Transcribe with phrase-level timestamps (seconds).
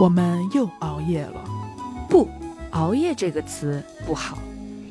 [0.00, 1.44] 我们又熬夜了。
[2.08, 2.28] 不，
[2.70, 4.38] 熬夜这个词不好，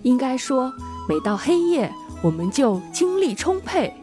[0.03, 0.73] 应该说
[1.07, 3.93] 每到黑夜我们就精力充沛。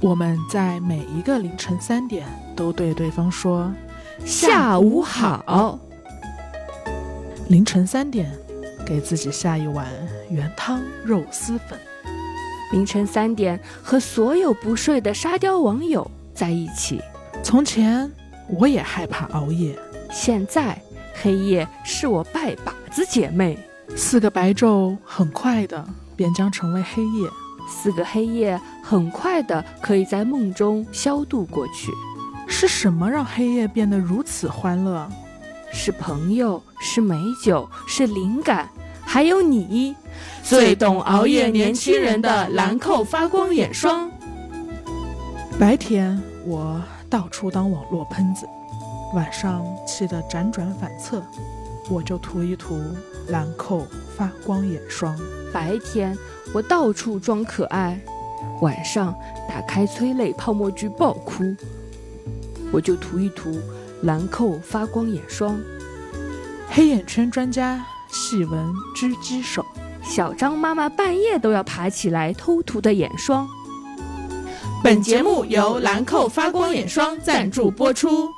[0.00, 3.72] 我们在每一个凌晨三点都对对方说
[4.24, 5.78] 下午好。
[7.48, 8.30] 凌晨三点，
[8.84, 9.86] 给自己下一碗
[10.30, 11.78] 原汤肉丝粉。
[12.72, 17.00] 凌晨三点和所有不睡的沙雕网友在一起。
[17.42, 18.10] 从前
[18.48, 19.78] 我也害怕熬夜，
[20.10, 20.80] 现在
[21.14, 23.58] 黑夜是我拜把子姐妹。
[23.94, 27.28] 四个白昼很快的便将成为黑夜，
[27.68, 31.92] 四个黑夜很快的可以在梦中消度过去。
[32.46, 35.08] 是什么让黑夜变得如此欢乐？
[35.72, 38.68] 是朋友，是美酒，是灵感，
[39.04, 39.94] 还有你，
[40.42, 44.10] 最懂熬夜年轻人的兰蔻发光眼霜。
[45.58, 46.80] 白天我
[47.12, 48.48] 到处当网络喷子，
[49.12, 51.22] 晚上气得辗转反侧，
[51.90, 52.80] 我就涂一涂
[53.28, 55.14] 兰蔻发光眼霜。
[55.52, 56.16] 白天
[56.54, 58.00] 我到处装可爱，
[58.62, 59.14] 晚上
[59.46, 61.44] 打开催泪泡沫剧爆哭，
[62.72, 63.60] 我就涂一涂。
[64.04, 65.60] 兰蔻发光眼霜，
[66.70, 69.62] 黑眼圈专家细纹狙击手，
[70.02, 73.46] 小张妈妈半夜都要爬起来偷涂的眼霜。
[74.82, 78.28] 本节目由兰蔻发光眼霜赞助播出。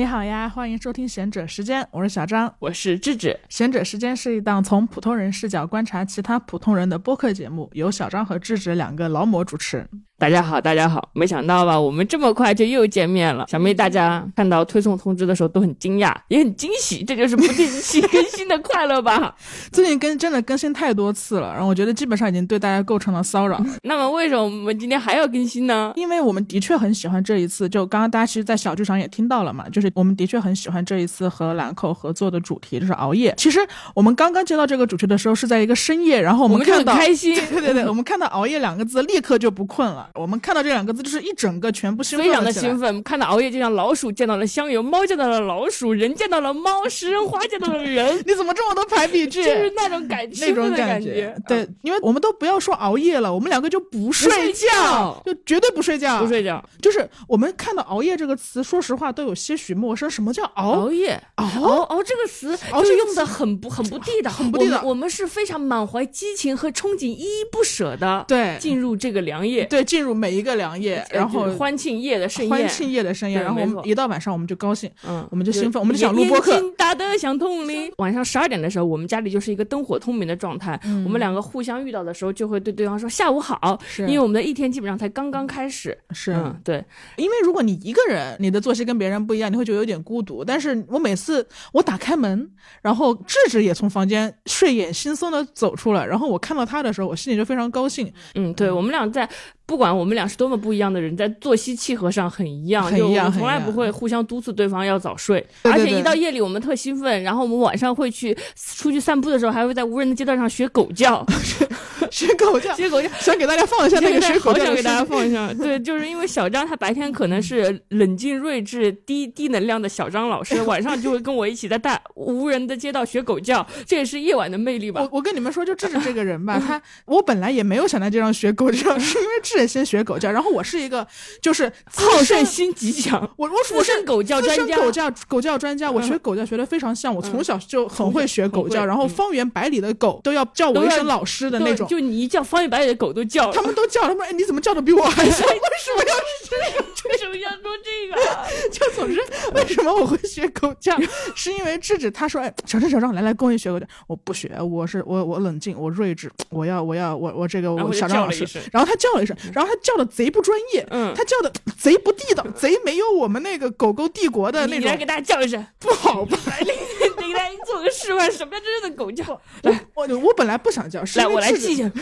[0.00, 3.38] 你好呀，欢迎收听贤者时间，我是小张，我是智智。
[3.50, 9.86] 贤者时间是一档从普通人视角观察其他普通人的播客节目，由小张和智智两个劳模主持。
[10.20, 13.46] 大家好，大家好，没想到吧，我们这么快就又见面了。
[13.48, 19.34] 小妹，大家看到推送通知的时候都很惊讶，也很惊喜，这就是不定期更新的快乐吧？
[19.72, 23.58] 最近更真的更新太多次了，然后我觉得基本上已经对大家构成了骚扰。
[23.82, 25.90] 那么为什么我们今天还要更新呢？
[25.96, 33.32] 因为我们的确很喜欢这一次，就刚刚大家其实，在小剧场也听到了嘛，就是我们的确很喜欢这一次和兰蔻合作的主题，就是熬夜。
[33.38, 33.58] 其实
[33.94, 40.08] 我们刚刚接到这个主题的时候，是在一个深夜，然后我们看到开心， 对对对，我们看到熬夜两个字，立刻就不困了。
[40.14, 41.00] 我们看到这两个字。
[41.00, 43.02] 就是一整个全部兴奋，非常的兴奋。
[43.02, 48.16] 看到熬夜就像老鼠见到了香油，猫见到了老鼠，人见到了猫，食人花见到了人。
[48.26, 49.42] 你怎么这么多排比句？
[49.42, 51.34] 就是那种感觉那种感觉。
[51.48, 56.62] 对，因为我们都不要说熬夜了，我们两个就不睡觉，就绝对不睡觉，不睡觉。
[56.82, 60.10] 就是我们看到熬夜这个词，说实话都有些许陌生。
[60.10, 61.20] 什么叫熬熬夜？
[61.36, 61.46] 熬
[61.84, 64.82] 熬这个词，熬就用的很不很不地道，很不地道。
[64.84, 71.50] 我们是非常满怀激情和憧憬，依依不舍的，对，进入这个良夜，对，进入每一个良夜，然后。
[71.60, 76.58] 欢庆夜的盛宴，欢庆夜的盛宴，然后我们一到晚上我们就高兴，嗯，我们就兴奋，我们就想录播客。
[76.76, 77.92] 打得像铜铃。
[77.98, 80.78] 晚上十二点的时候，我们家里就是一个灯火通明的状态。
[81.04, 85.96] 我们两个互相遇到的时候，就会对对方说下午好，是因为我们的一天基本上才刚刚开始。
[86.12, 86.34] 是，
[86.64, 86.82] 对，
[87.16, 90.44] 因为如果你一个人，你的作息跟别人不一样，你会觉得有点孤独。
[90.44, 92.50] 但是我每次我打开门，
[92.82, 98.12] 然后智智也从房间睡眼惺忪的走出来，然后我看到他的时候，我心里就非常高兴。
[98.34, 99.28] 嗯，对，我们俩在。
[99.70, 105.46] 不管我们俩是多么不一样的人，在作息契合上很一样，很一样，从来不会互相督促对方要早睡。
[105.62, 111.24] 而且一到夜里，我们特兴奋，然后我们晚上会去出去散步的时候，还会在无人的街道上学狗叫，
[112.10, 113.08] 学狗叫，学狗叫。
[113.20, 115.54] 想给大家放一下那个学狗叫，想给大家放一下。
[115.54, 125.00] 对，就是因为小张他白天可能是冷静睿智、低低能量的小张老师， 晚上就会跟我一起在大无人的街道学狗叫，这也是夜晚的魅力吧。
[125.02, 130.50] 我我跟你们说，就智智这个人吧，他我本来也没有想在街上学狗叫，是因为智智先学狗叫，然后。
[130.50, 131.06] 我是一个，
[131.40, 133.22] 就是好胜心极强。
[133.38, 135.88] 我我我是狗叫专家，狗叫狗叫专家。
[135.88, 138.84] 我学狗叫学的非常像，我从小就很会学狗叫。
[138.84, 141.86] 然后方圆百里的狗都要叫我一声老师的那种。
[141.86, 143.52] 就你一叫，方圆百里的狗都叫。
[143.52, 145.46] 他们都叫，他们哎，你怎么叫的比我还像？
[145.46, 146.84] 为什么要是这个？
[147.10, 148.70] 为什么要说这个？
[148.70, 149.20] 就总是，
[149.54, 150.98] 为什么我会学狗叫？
[151.36, 153.86] 是因为智智他说，哎，小张小张来来，跟我学狗叫。
[154.08, 158.44] 我不学，我是我我冷静，我睿智，我要我要我我这个我小张老师。
[158.72, 160.30] 然后他叫了一声，然后他叫的贼。
[160.30, 164.80] 不专业，嗯，他叫的贼不地道，贼没有我们那个狗狗帝国的那种。
[164.80, 166.38] 你来给大家叫一声，不好吧？
[166.46, 169.24] 来，给大家做个示范，什么叫真正的狗叫？
[169.62, 171.90] 来，我我本来不想叫，来，我来记一下。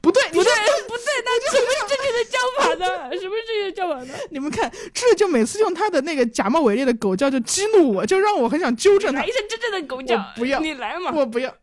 [0.00, 0.52] 不对，不对，
[0.88, 3.20] 不对，那什么真正的的叫法呢？
[3.20, 4.14] 什么正确的叫法呢？
[4.30, 9.20] 你们看，这就每次用他的那个假冒伪劣的狗叫就激怒我，就让我很想纠正他。
[9.20, 11.54] 来一声真正的狗叫，不要，你来嘛，我不要。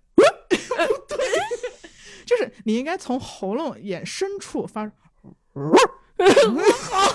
[2.25, 4.85] 对，就是你应该从喉咙眼深处发。
[6.91, 7.13] 好。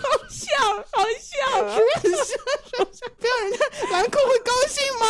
[0.00, 0.48] 好像，
[0.92, 2.36] 好像，是不是？
[2.78, 3.26] 不？
[3.26, 3.58] 要人家
[3.90, 5.06] 兰蔻会高兴吗？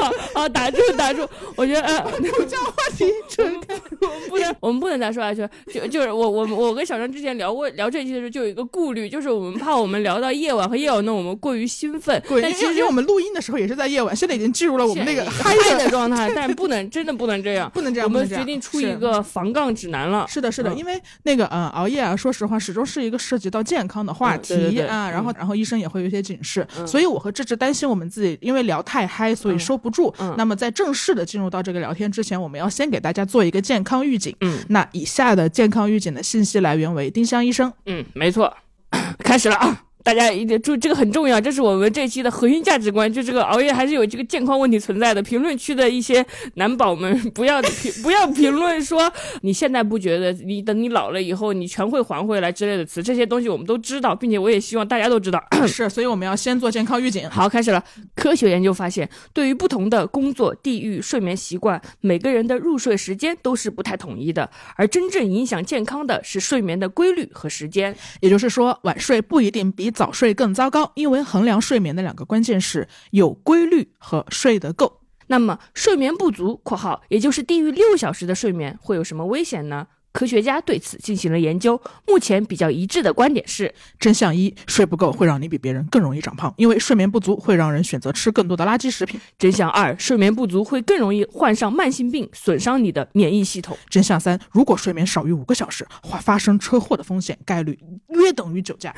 [0.00, 1.28] 好，好，打住，打住！
[1.56, 2.02] 我觉得，呃，
[2.36, 5.48] 不叫话题扯开，我们不能，我们不能再说下去。
[5.72, 12.20] 就就是我，我，我跟小张之前聊过聊这期的时候，就有一个顾虑，就是我们怕我们聊到夜晚和夜晚，那我们过于兴奋。
[12.42, 18.08] 但其实我们录音的时候也是在夜晚，现在已经进入了我们那个嗨的状态，但不能，真的不能这样，不能这样。
[18.08, 20.26] 我们决定出一个防杠指南了。
[20.28, 24.80] 是的，是的，因为那个，呃，熬夜啊，说实话，始终是一个涉及到健康的话题。
[24.80, 30.12] 啊，然后然后医生也会有一些警示，所以我和志志担心我们自己因为聊太嗨，所以收不住。
[30.36, 34.34] 那么在正式的进入到这个聊天之前，我们要先给大家做一个健康预警。
[34.40, 37.72] 嗯，那以下的健康预警的信息来源为丁香医生。
[37.86, 38.52] 嗯，没错，
[39.18, 39.84] 开始了啊。
[40.04, 43.12] 大家一定注意，这个很重要，这是我们这期的核心价值观。
[43.12, 45.20] 就这个熬夜还是有这个健康问题存在的。
[45.20, 46.24] 评论区的一些
[46.54, 49.12] 男宝们， 不要评 不要评论说
[49.42, 55.42] 你现在不觉得，你等你老了以后你全会还回来之类的词，这些东西我们都知道，并且我也希望大家都知道。
[55.66, 57.28] 是，所以我们要先做健康预警。
[57.28, 57.84] 好，开始了。
[58.14, 64.48] 科学研究发现，对于不同的工作、地域、睡眠习惯，每个人的入睡时间都是不太统一的。
[64.76, 67.94] 而真正影响健康的是睡眠的规律和时间。
[68.20, 69.87] 也就是说，晚睡不一定比。
[69.90, 75.00] 早睡更糟糕，因为衡量睡眠的两个关键是有规律和睡得够。
[75.26, 79.86] 那么睡眠不足（括号也就是低于六小时的睡眠）会有什么危险呢？
[80.12, 97.78] 科学家对此进行了研究，目前比较一致的观点是：真相一，睡不够会让你比别人更容易长胖，因为睡眠不足会让人选择吃更多的垃圾食品；真相二，睡眠不足会更容易患上慢性病，损伤你的免疫系统；真相三，如果睡眠少于五个小时，会发生车祸的风险概率
[98.08, 98.90] 约等于酒驾；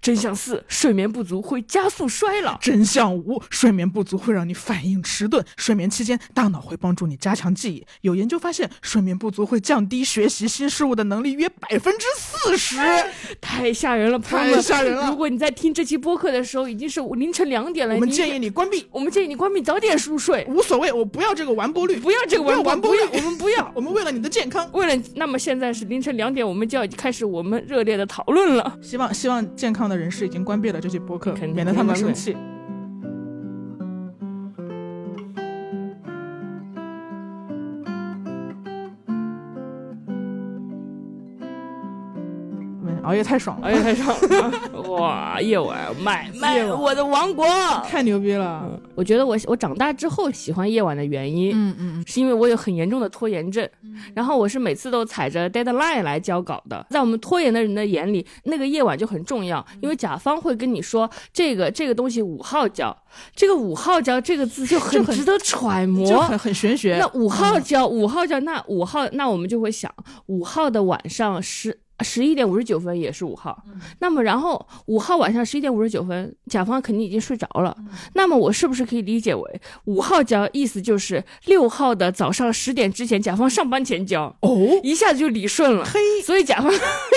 [0.00, 7.84] 真相四，睡眠不足会加速衰老；真相五，睡眠不足会让你反应迟钝，睡眠期间大脑会帮助你加强记忆。
[8.02, 10.51] 有研究发现，睡眠不足会降低学习。
[10.52, 12.76] 新事物的能力约百分之四十，
[13.40, 15.08] 太吓人了，太吓人了！
[15.08, 18.86] 如果你在听这期播客的时候已经是凌晨两点了，我们建议你关闭。
[18.90, 28.78] 我们建议你关闭，早点入睡，无所谓，我不要这个完播率，不要这个完播率，我们不要， 我们为了你的健康，为了那么现在是凌晨两点，我们就要开始我们热烈的讨论了。
[28.82, 32.36] 希望希望健康的人士已经关闭了这期播客，免得他们生气。
[43.12, 44.80] 熬夜太爽了，熬夜太爽了！
[44.90, 47.46] 哇，夜晚买 卖我的王国，
[47.86, 48.66] 太牛逼了！
[48.94, 53.68] 我觉得我我长大之后喜欢夜晚的原因，嗯嗯，是因为我有很严重的拖延症，
[54.14, 56.86] 然后我是每次都踩着 deadline 来交稿的。
[56.88, 62.96] 在我们拖延的人的眼里，那个夜晚就很重要，因为甲方会跟你说这个这个东西五号交，
[63.36, 66.96] 这个五号交这个字就很值得揣摩，就很很玄学。
[66.98, 69.92] 那五号交五号交，那五号那我们就会想，
[70.28, 71.80] 五号的晚上是。
[72.02, 73.62] 十一点五十九分也是五号，
[74.00, 77.76] 那么然后五号晚上十一点五十九分，甲方肯定已经睡着了。
[78.14, 84.24] 那么我是不是可以理解为五号交意思就是六号的早上十点之前，甲方上班前交？
[84.40, 85.84] 哦，一下子就理顺了。
[85.84, 86.72] 嘿，所以甲方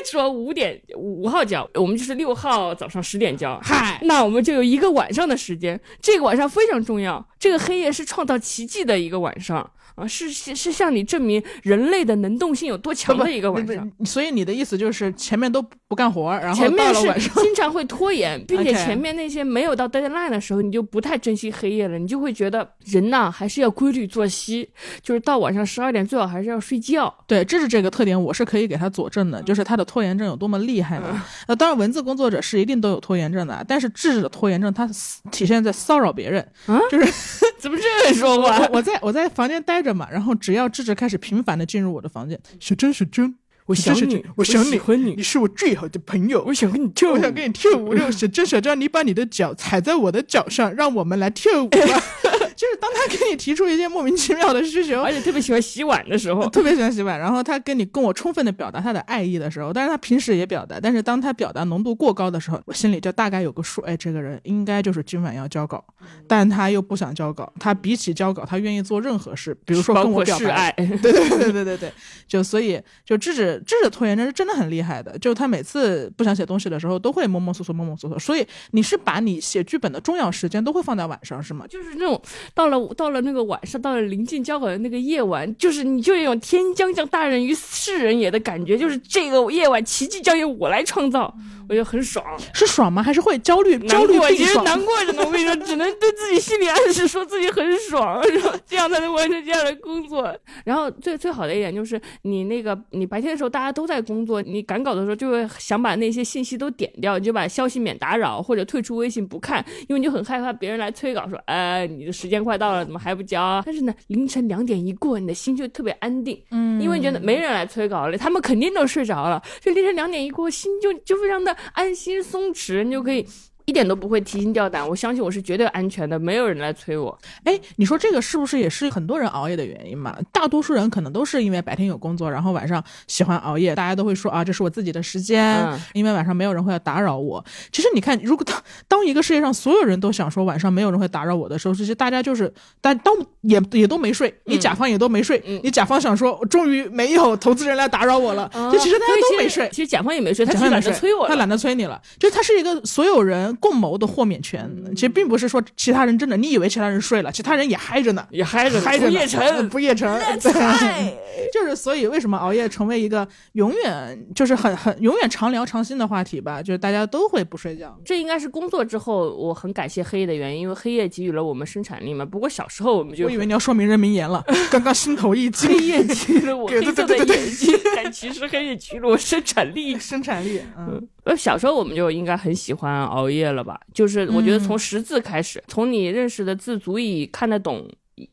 [0.05, 3.59] 说五点五号交，我们就是六号早上十点交。
[3.63, 9.71] 嗨，那我们就有一个晚上的时间，这个晚上非常重要，这个黑夜是创造奇迹的一个晚上。
[9.95, 13.89] 啊，是是是向你证明人类的能动性有多强的一个晚上。
[14.03, 24.69] 所以你的意思就是前面都不干活，然后前面是经常会拖延， 并且前面那些没有到 deadline 的时候，你就不太珍惜黑夜了，你就会觉得人呐还是要规律作息，
[25.01, 27.13] 就是到晚上十二点最好还是要睡觉。
[27.25, 31.23] 对，这是这个特点，我是可以给他佐证的，就是他的拖延症有多么厉害呢？
[31.47, 34.85] 呃，当然文字工作者是一定都有拖延症的，但是智的拖延症它
[35.31, 36.45] 体现在骚扰别人，
[36.91, 38.67] 就是怎么这样说话？
[38.73, 39.84] 我在我在房间待。
[39.85, 43.35] 着嘛，然后只要智智开始频繁的进入我的房间，小珍小珍，
[43.67, 47.95] 我想你，我想你，你，你是我最好的朋友，我想跟你跳，我想跟你跳舞。
[48.11, 51.77] 小珍小珍，你把你的脚踩在我的脚上，让我们来跳舞吧。
[52.55, 57.19] 就是当他给你提出一些莫名其妙的需求，而且特别喜欢洗碗的时候， 特别喜欢洗碗。
[57.19, 63.81] 然后他跟你跟我充分的表达他的爱意的时候，但是他平时也表达，但是当他表达浓度过高的时候，我心里就大概有个数。
[63.81, 65.83] 哎，这个人应该就是今晚要交稿，
[66.27, 67.51] 但他又不想交稿。
[67.59, 70.71] 他比起交稿，他愿意做任何事，比如说跟我表白。
[71.01, 71.93] 对对对对对对对，
[72.27, 75.17] 就所以就制止制止拖延症是真的很厉害的。
[75.19, 78.17] 就他每次不想写东西的时候，都会摸摸索索摸摸索索。
[78.17, 81.65] 所以你是把你写剧本的重要时间都会放在晚上是吗？
[81.67, 82.21] 就是那种。
[82.53, 91.33] 到了到了那个晚上，到了临近交稿的那个夜晚，就是你就有种天将降大任于斯人也的感觉，就是这个夜晚奇迹将由我来创造，
[91.67, 92.25] 我觉得很爽。
[92.53, 93.01] 是爽吗？
[93.01, 93.77] 还是会焦虑？
[93.87, 95.23] 焦虑其实难过着呢。
[95.25, 100.35] 我跟你说，只能对自己心理暗示，说自己很爽，然后这样才能完成这样的工作。
[100.63, 113.61] 然后最最好的一点就是，你那个你白天的时候大家都在工作，你赶稿的时候就会想把那些信息都点掉，你就把消息免打扰或者退出微信不看，因为你就很害怕别人来催稿，说哎你的时间快到了，怎么还不交？
[113.65, 123.25] 但是呢，凌晨两点一过，你的心就特别安定，嗯，因为觉得没人来催稿了，他们肯定都睡着了，就凌晨两点一过，心就就非常的安心松弛，你就可以。
[123.65, 127.17] 一点都不会提心吊胆，我相信我是绝对安全的，没有人来催我。
[127.43, 130.15] 哎，你说这个是不是也是很多人熬夜的原因嘛？
[130.31, 133.73] 大多数人可能都是因为白天有工作，然后晚上喜欢熬夜。
[133.75, 137.43] 大家都会说啊，这是我自己的时间，因为晚上没有人会来打扰我。
[137.71, 149.67] 其实你看，如果当当一个世界上所有人都想说晚上没有人会打扰我的时候，其实大家就是，但当也也都没睡，你甲方也都没睡，你甲方想说，终于没有投资人来打扰我了，就其实大家都没睡。
[149.69, 151.99] 其实甲方也没睡，他懒得催我，他懒得催你了。
[152.19, 153.54] 就他是一个所有人。
[153.55, 159.05] 共谋的豁免权，其实并不是说其他人真的，你以为其他人睡了，其他人也嗨着呢，也嗨着，嗨着。
[159.05, 161.17] 不夜城，不夜城，对，
[161.53, 166.61] 就是所以为什么熬夜成为一个永远就是很很永远常聊常新的话题吧？
[166.61, 167.97] 就是大家都会不睡觉。
[168.03, 172.25] 这应该是工作之后我很感谢黑夜的原因，因为黑夜给予了我们生产力嘛。
[172.25, 181.07] 不过小时候我们就我以为你要说名人名言了， 刚刚心头一惊，黑夜给予了我黑色的眼睛，但其实黑夜给予了我生产力，生产力，嗯。
[181.25, 183.79] 呃，小时候我们就应该很喜欢熬夜了吧？
[183.93, 187.87] 就是我觉得从识字开始，从你认识的字足以看得懂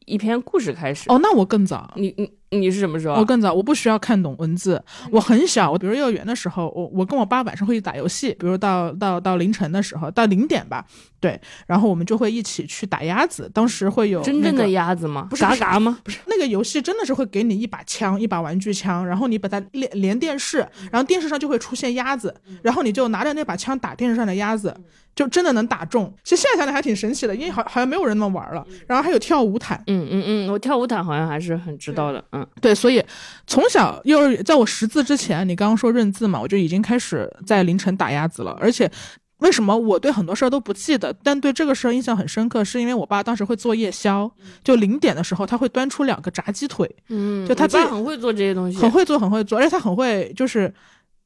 [0.07, 1.11] 一篇故事开始。
[1.11, 1.93] 哦，那我更早。
[1.97, 3.15] 你你你是什么时候？
[3.15, 4.83] 我更早，我不需要看懂文字。
[5.11, 10.85] 我很小，我比如幼儿园的时候，我我跟我爸晚上会去打游戏，比如到到到凌晨的时候，到零点吧。
[11.21, 13.49] 对，然后我们就会一起去打鸭子。
[13.55, 15.29] 当时会有真正的鸭子吗？
[15.31, 15.99] 不是嘎嘎吗？
[16.03, 20.59] 不是，那个游戏真的是会给你一把枪，一把玩具枪，然后你把它连连电视，
[20.91, 24.77] 然后电视上就会出现鸭子，然后你就拿着那把枪打电视上的鸭子，
[25.15, 26.13] 就真的能打中。
[26.25, 28.67] 其实现在想想还挺神奇的，因为好好像没有人那么玩了。
[28.89, 33.05] 然后还有跳舞毯，嗯嗯嗯，我跳舞毯好像还是很知道的，嗯，对，所以
[33.47, 38.91] 从小幼儿园在我识字之前，你刚刚说认字嘛，我就已经开始在凌晨打鸭子了，而且。
[39.39, 42.65] 为什么我对很多事儿都不记得，但对这个事儿印象很深刻？
[42.65, 44.31] 是因为我爸当时会做夜宵，
[44.63, 50.73] 就零点的时候他会端出两个炸鸡腿，嗯，就他自己很会做这些东西，很会做，很会做，而且他很会，就是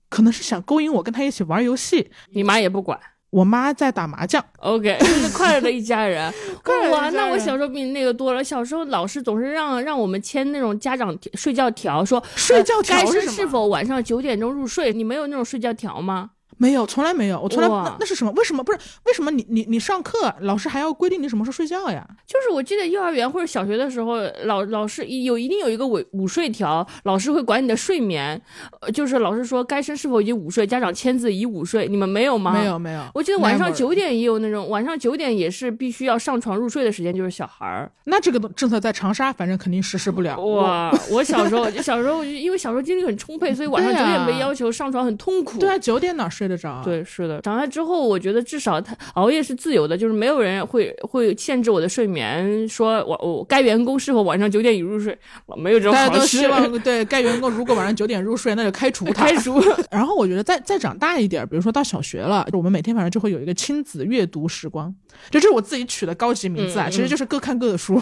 [0.08, 2.10] 可能是想勾引我跟他一起玩游戏。
[2.30, 2.98] 你妈也不管，
[3.30, 4.42] 我妈在打麻将。
[4.58, 6.32] OK， 是 快乐的一家人。
[6.90, 8.42] 哇，那我小时候比你那个多了。
[8.42, 14.92] 小时候老师总是让让我们签那种家长睡觉条，说睡觉条是是否晚上九点钟入睡？
[14.92, 16.30] 你没有那种睡觉条吗？
[16.58, 17.40] 没有，从来没有。
[17.40, 18.32] 我从来那那是什么？
[18.32, 18.78] 为什么不是？
[19.04, 22.06] 为什么你你你上课，老师还要规定你什么时候睡觉呀？
[22.26, 28.40] 就是我记得幼儿园或者小学的时候，老老师有一定有一个午午睡条，老师会管你的睡眠。
[28.94, 31.86] 就是老师说该生是否已经午睡，家长签字已午睡。
[31.88, 32.52] 你们没有吗？
[32.52, 33.02] 没有没有。
[33.14, 37.90] 我记得晚上九点也有那种，晚上九点也是必须要上床入睡的时间，就是小孩儿。
[38.04, 40.40] 那这个政策在长沙反正肯定实施不了。
[40.40, 40.90] 哇！
[41.10, 45.58] 我小时候就小时候因为小时候精力很充沛，所以晚上九点被要求上床很痛苦。
[45.58, 46.45] 对啊，九点哪睡？
[46.46, 46.80] 睡得着？
[46.84, 47.40] 对，是的。
[47.40, 52.68] 长大之后，我觉得至少他熬夜是自由的，就是没有人会会限制我的睡眠。
[52.68, 55.16] 说我我该员工是否晚上九点已入睡，
[55.56, 55.92] 没有这种。
[55.92, 59.24] 大家都希望 对该员工如果晚上九点入睡，那就开除他。
[59.26, 59.60] 开除。
[59.90, 64.94] 然后我觉得再再长大一点，比如说到小学了，我们每天晚上就会有一个亲子阅读时光，
[65.30, 68.00] 这是我自己取的高级名字啊，其实就是各看各的书。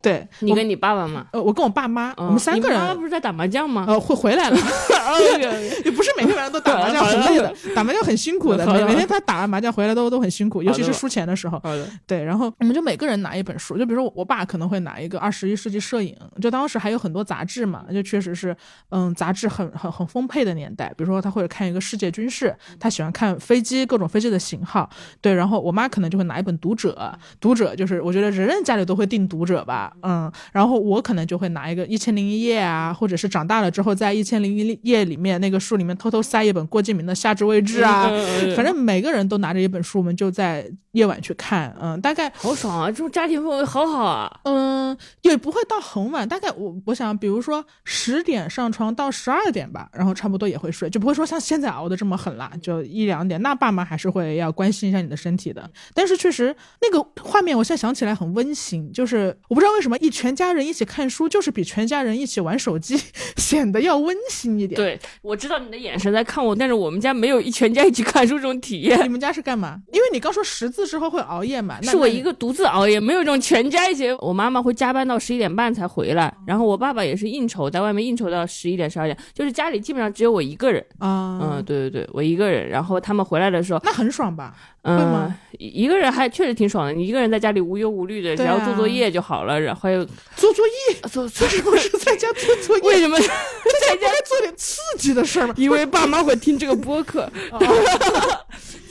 [0.00, 1.26] 对你跟你爸爸吗？
[1.32, 2.78] 呃，我跟我爸妈，我们三个人。
[2.78, 3.84] 妈妈不是在打麻将吗？
[3.88, 4.56] 呃，会回来了。
[5.84, 8.66] 也不是每天晚上都打麻将，很累的，打麻将很辛苦的。
[8.66, 11.60] 每每天他打完麻将回来都都很辛苦，尤其是输钱的时候。
[12.06, 18.56] 对，然后我们就每个人拿一本书，就比如说我爸可能会拿一个二十一世纪摄影，就当时还有很多杂志嘛，就确实是
[18.90, 20.88] 嗯杂志很很很丰沛的年代。
[20.96, 24.88] 比如说他会看一个世界军事，他喜欢看飞机各种飞机的型号。
[25.20, 38.10] 对，然后我妈可能就会拿一本读者，读者就是我觉得人人家里都会订读者吧，嗯，然后我可能就会拿一个一千零一夜啊，或者是长大了之后在一千零一夜里面那个书里面偷偷塞一本郭敬明的《夏至未至》啊，
[38.56, 55.68] 反正每个人都拿着一本书，我们就在夜晚去看，嗯，大概好爽啊，这种家庭氛围好好啊，嗯，也不会到很晚，大概我我想，比如说十点上床到十二点吧，然后差不多也会睡，就不会说像现在熬的这么狠啦，就一两点，那爸妈还是会要关心一下你的身体的。
[55.92, 62.98] 但是确实那个画面，我现在想起来很温馨，就是我不知道为什么一全家人一起看书，就是比全家人一起玩手机
[63.36, 64.74] 显得要温馨一点。
[64.74, 67.44] 对，我知道你的眼神在看我，但是我们家没有。
[67.44, 69.04] 一全家一起看书这种体验。
[69.04, 69.78] 你们家是干嘛？
[69.92, 74.10] 因为你刚说识字之后会熬夜嘛，是我一个独自熬夜，没有这种全家一起。
[74.20, 81.38] 我妈妈会加班到十一点半才回来，然后我爸爸也是应酬，在外面应酬到十一点十二点，就是家里基本上只有我一个人啊。
[81.42, 82.66] 嗯，对对对，我一个人。
[82.70, 84.54] 然后他们回来的时候，那很爽吧？
[84.82, 86.92] 嗯，一个人还确实挺爽的。
[86.92, 89.60] 你一个人在家里无忧无虑的，只要做作业就好了。
[89.60, 90.04] 然后还有
[90.36, 92.82] 做作业，做做什么是在家做作业？
[92.82, 95.54] 为什么在家做点刺激的事儿吗？
[95.56, 97.30] 因为爸妈会听这个播客。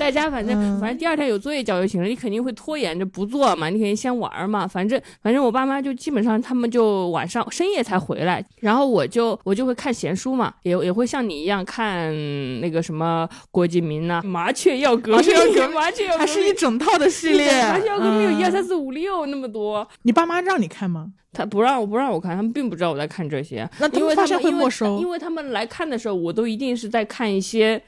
[0.04, 4.68] 在家反正反正第二天有作业交就行了，你肯定会拖延着不做嘛，你肯定先玩嘛。
[4.68, 12.12] 反正反正我爸妈就基本上他们就晚上深夜才回来，然后我就我就会看闲书嘛，也也会像你一样看
[12.60, 19.88] 那个什么郭敬明呐， 麻雀要革命，麻雀还是一整套的系列，麻雀要革命有一二三四五六那么多。
[20.02, 21.14] 你爸妈让你看吗？
[21.32, 27.82] 他不让我不让我看，他们并不知道我在看这些，那因为他们会没收，因为他们来看的时候，我都一定是在看一些。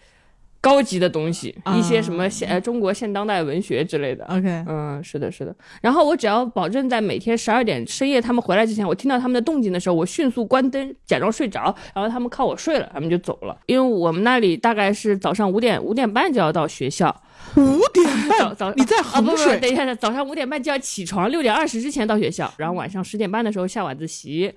[0.66, 4.26] 高级的东西，一些什么现呃中国现当代文学之类的。
[4.26, 5.56] OK，嗯，是的，是的。
[5.80, 13.56] 然后我只要保证在每天十二点深夜他们回来之前，我听到他们的动静的时候，我迅速关灯，假装睡着，然后他们靠我睡了，他们就走了。
[13.68, 17.16] 因为我们那里大概是早上五点五点半就要到学校。
[17.56, 19.60] 五点半，早早你在衡水？
[19.60, 24.54] 等一下，早上五点半就要起床，六点二十之前到学校，然后晚上十点半的时候下晚自习。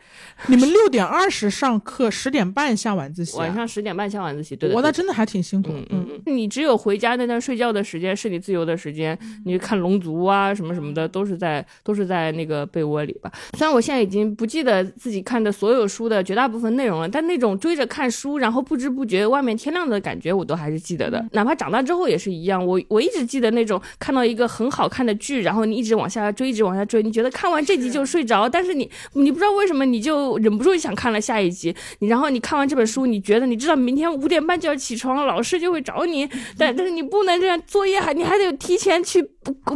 [0.47, 3.37] 你们六点二十上课，十点半下晚自习。
[3.37, 4.73] 晚上十点半下晚自习，对。
[4.73, 5.73] 我那真的还挺辛苦。
[5.73, 6.37] 嗯嗯嗯。
[6.37, 13.31] 你只有回家那段睡觉的时间是你自由的时间，你看龙族啊什么什么的，都是在都是在那个被窝里吧。
[13.57, 21.25] 虽然我现在已经不记得自己看的所有书的绝大部分内容了，但那种追着看书，然后不知不觉外面天亮的感觉，我都还是记得的。
[21.33, 23.69] 哪怕长大之后也是一样，我我一直记得那。
[23.69, 31.75] 种看到一个很好看的剧，然后你一直往下追，一直往下追，你觉得看完这集就睡着，但是你你不知道为什么你就忍不住想看了下一集。
[31.99, 36.27] 然后你看完这本书，你觉得你知道明天五点半就要起床，老师就会找你，
[36.57, 39.23] 但但是你不能这样，作业还你还得提前去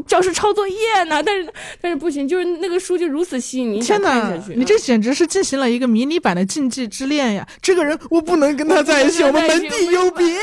[0.06, 1.22] 教室抄作业呢。
[1.22, 4.32] 但是但是不行，就是那个书就如此吸引你，天哪！
[4.54, 7.46] 你这简直是进行了一个迷你版的禁忌之恋呀！
[7.60, 10.36] 这个人我不能跟他在一起，我们门第有别，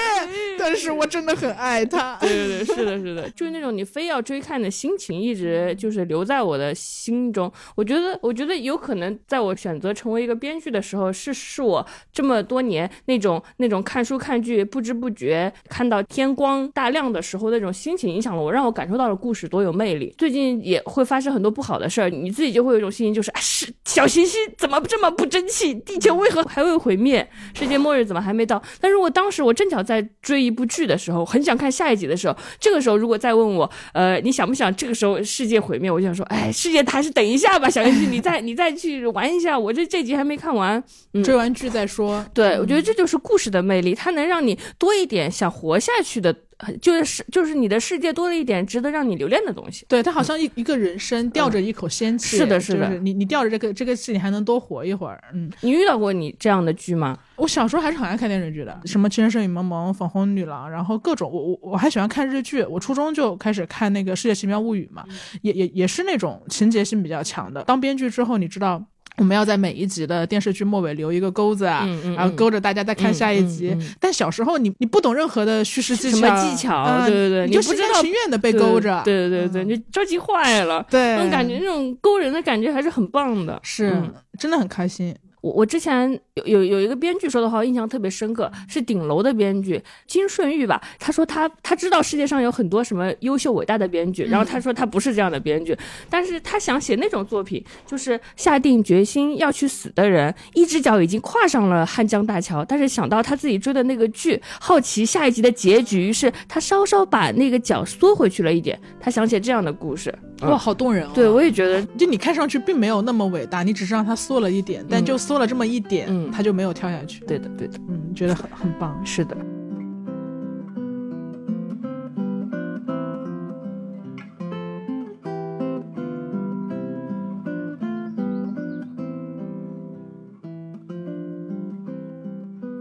[0.57, 2.17] 但是我真的很爱他。
[2.21, 3.29] 对对对，是的，是的。
[3.31, 7.51] 就是那种你非要追看的心情，一直就是留在我的心中。
[7.75, 20.13] 我觉得，我觉得有可能在我选择成为一个编剧的时候，是是我这么多年那种那种看书看剧不知不觉看到天光大亮的时候那种心情影响了我，让我感受到了故事多有魅力。
[20.17, 25.73] 最近也会发生很多不好的事儿，你自己就会有一种心情，就是啊，是小行星怎么这么不争气？
[25.73, 27.27] 地球为何还未毁灭？
[27.53, 28.62] 世界末日怎么还没到？
[28.79, 35.91] 但如果当时我正巧在追一部剧的时候，很想看下一集的时候，这个时候如果再问我，呃，你想不想这个时候世界毁灭？
[35.91, 40.82] 我就想说，哎，世界还是等一下吧，小行星，你再 你再去玩一下，我这这集还没看完，
[41.23, 42.25] 追完剧再说。
[42.34, 46.36] 对，我觉得这就是故事的魅力，它能让你多一点想活下去的。
[46.81, 49.85] 就是就是你的世界多了一点值得让你留恋的东西。
[49.87, 52.37] 对它好像一一个人生吊着一口仙气。
[52.37, 52.89] 是的，是的。
[52.99, 55.23] 你你吊着这个这个气，你还能多活一会儿。
[55.33, 57.17] 嗯，你遇到过你这样的剧吗？
[57.37, 61.31] 我小时候还是很爱看电视剧的，什么《情深深雨蒙蒙》《粉红女郎》，然后各种。
[61.31, 62.63] 我我我还喜欢看日剧。
[62.63, 65.05] 我初中就开始看那个《世界奇妙物语》嘛，
[65.41, 67.63] 也也也是那种情节性比较强的。
[67.63, 68.85] 当编剧之后，你知道。
[69.19, 73.77] 我们要在每一集的电视剧末尾留一个钩子啊，然后勾着大家再看下一集。
[73.99, 77.05] 但小时候你你不懂任何的叙事技巧，什么技巧？
[77.05, 79.01] 对对对，你就心甘情愿的被勾着。
[79.03, 80.86] 对对对对，你着急坏了。
[80.89, 84.01] 对，那种感觉，那种勾人的感觉还是很棒的，是
[84.39, 85.15] 真的很开心。
[85.41, 90.82] 我我之前有有有一个编剧说的话，印象特别深刻，是顶楼的编剧金顺玉吧？
[90.99, 95.78] 他说他他知道世界上有很多什么优秀伟大的编剧，然后他说他不是这样的编剧，
[96.10, 111.12] 但是他想写那种作品，就是下定决心要去死的人，一只脚已经跨上了汉江大桥，但是想到他自己追的那个剧，好奇下一集的结局，于是他稍稍把那个脚缩回去了一点，他想写这样的故事，哇，好动人哦！
[111.13, 115.19] 对我也觉得，就你看上去并没有那么伟大，你只是让他缩了一点，但就。
[115.19, 117.19] 缩了这么一点，嗯，他就没有跳下去。
[117.25, 118.99] 对的，对的，嗯，觉得很很棒。
[119.06, 119.36] 是的。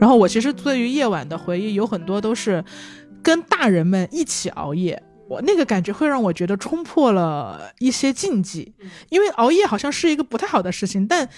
[0.00, 2.64] 然后我其实对于夜晚的回忆有很多都是
[3.20, 5.02] 跟大人们一起熬夜。
[5.28, 8.72] 我那个感觉会让我觉得冲破了一些禁忌，
[9.10, 11.28] 因为熬夜好像是一个不太好的事情，但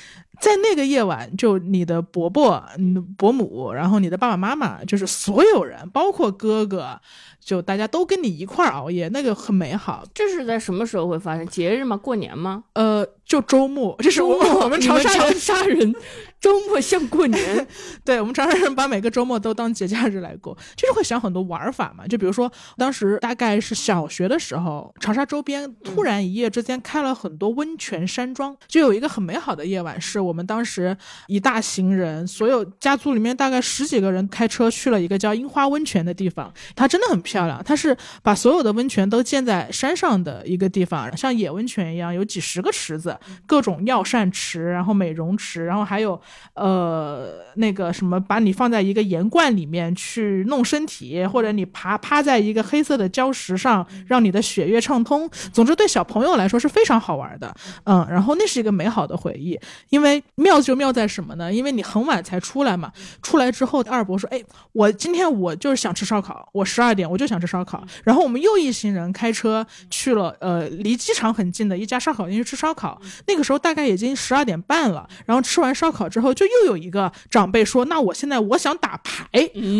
[0.40, 6.98] 在那个夜晚，就你的伯伯、你的伯母，然后你的爸爸妈妈，就是所有人，包括哥哥，
[7.38, 10.03] 就大家都跟你一块儿熬夜，那个很美好。
[10.14, 11.46] 这是在什么时候会发生？
[11.46, 11.96] 节日吗？
[11.96, 12.64] 过年吗？
[12.74, 15.94] 呃，就周末， 这是我们长沙人
[16.40, 17.66] 周末像过年，
[18.05, 22.07] 对我们长沙人把每个周末都当节假日来过，就是会想很多玩法嘛。
[22.07, 46.21] 就比如说，当时大概是小学的时候，长沙周边突然一夜之间开了很多温泉山庄，就有一个很美好的夜晚，是我们当时一大行人，所有家族里面大概十几个人开车去了一个叫樱花温泉的地方，它真的很漂亮，它是把所有的温泉都建在山上的一个地方，像野温泉一样，有几十个池子，各种药膳池，然后美容池，然后还有。
[46.55, 55.29] 呃，那个什么，把你放在一个盐罐里面去弄身体，或者你爬趴在一个黑色的礁石上，让你的血液畅通。
[55.53, 57.55] 总之，对小朋友来说是非常好玩的。
[57.85, 59.59] 嗯，然后那是一个美好的回忆。
[59.88, 61.53] 因为妙就妙在什么呢？
[61.53, 73.01] 因为你很晚才出来嘛，出来之后，二伯说：“哎，我今天我就是想吃烧烤，我十二点我就想吃烧烤。”然后我们又一行人开车去了呃离机场很近的一家烧烤店去吃烧烤。
[73.27, 76.33] 那个时候大概已经十二点半了，然后吃完烧烤之后。
[76.33, 79.29] 就又有一个长辈说：“那我现在我想打牌，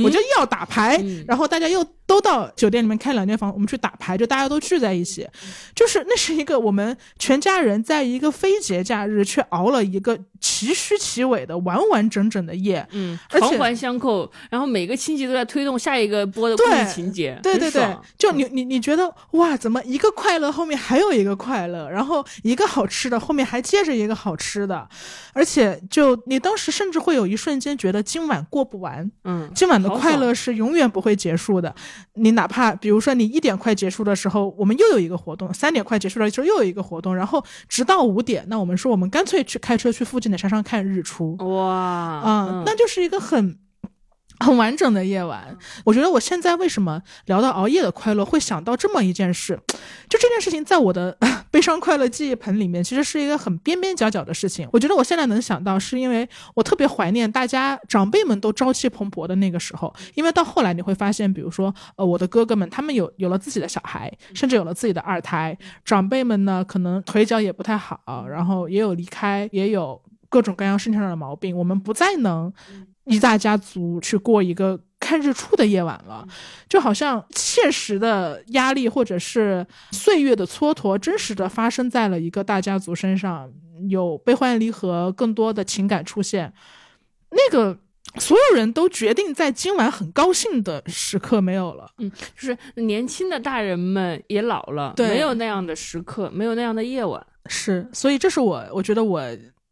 [0.05, 1.87] 我就要打牌。”然后大家又。
[2.11, 5.24] 都到酒店里面开两间房，我们去打牌，就大家都聚在一起，
[5.76, 24.88] 就是那是一个我们全家人在一个非节假日却熬了一个其虚其伪的完完整整的夜，嗯，环环相扣，然后每个情节都在推动下一个播的故事情节，对对对，就你你你觉得哇，怎么一个快乐后面还有一个快乐，然后一个好吃的后面还接着一个好吃的，
[25.33, 31.74] 而且就你当时甚至会有一瞬间觉得今晚过不完，嗯，今晚的快乐是永远不会结束的。
[32.14, 41.36] 你哪怕比如说你一点快结束的时候，我们又有一个活动；三点快结束的时候又有一个活动，然后直到五点，那我们说我们干脆去开车去附近的山上看日出。
[41.36, 43.58] 哇，嗯，那就是一个很。
[44.42, 49.60] 很完整的夜晚，我觉得我现在为什么聊到熬夜的快乐，会想到这么一件事，
[50.08, 51.14] 就这件事情在我的
[51.52, 54.66] 悲伤快乐记忆盆里面，其实是一个很边边角角的事情。
[54.72, 59.94] 我觉得我现在能想到，是因为我特别怀念大家长辈们都朝气蓬勃的那个时候。
[60.14, 72.50] 因为到后来你会发现，比如说呃我的哥哥们，他们有有了自己的小孩，甚至有了自己的二胎，长辈们呢可能腿脚也不太好，然后也有离开，也有各种各样身体上的毛病，我们不再能。
[73.06, 76.24] 一大家族去过一个看日出的夜晚了，
[76.68, 83.50] 就好像现实的压力或者是岁月的蹉跎，真实的发生在了一个大家族身上，
[83.88, 86.52] 有悲欢离合，更多的情感出现。
[87.30, 87.76] 那个
[88.20, 99.20] 所有人都决定在今晚很高兴的时刻没有了，嗯，就是年轻的大人们也老了，对，没有那样的时刻，没有那样的夜晚，是，所以这是我，我觉得我。